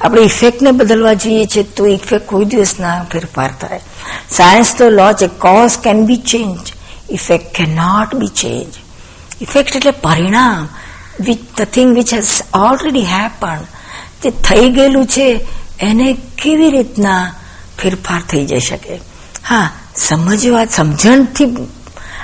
[0.00, 3.80] આપણે ઇફેક્ટને બદલવા જોઈએ છે તો ઇફેક્ટ કોઈ દિવસ ના ફેરફાર થાય.
[4.30, 6.72] સાયન્સ તો લો છે cause can be change
[7.10, 8.72] effect can not be change
[9.40, 10.68] effect એટલે પરિણામ
[11.20, 13.60] which the thing which has already happen
[14.22, 15.28] જે થઈ ગયેલું છે,
[15.80, 16.08] એને
[16.42, 17.22] કેવી રીતના
[17.78, 18.94] ફેરફાર થઈ જઈ શકે?
[19.48, 21.48] હા, સમજવા, સમજણથી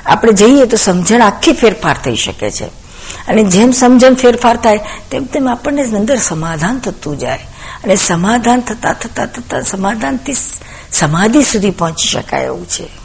[0.06, 2.79] આપણે જઈએ તો સમજણ આખી ફેરફાર થઈ શકે છે.
[3.28, 4.80] અને જેમ સમજણ ફેરફાર થાય,
[5.10, 7.38] તેમ તેમ આપણને અંદર સમાધાન થતું જાય.
[7.84, 10.34] અને સમાધાન થતા થતા થતા સમાધાનથી
[10.92, 12.99] સમાધિ સુધી પહોંચી શકાય એવું છે.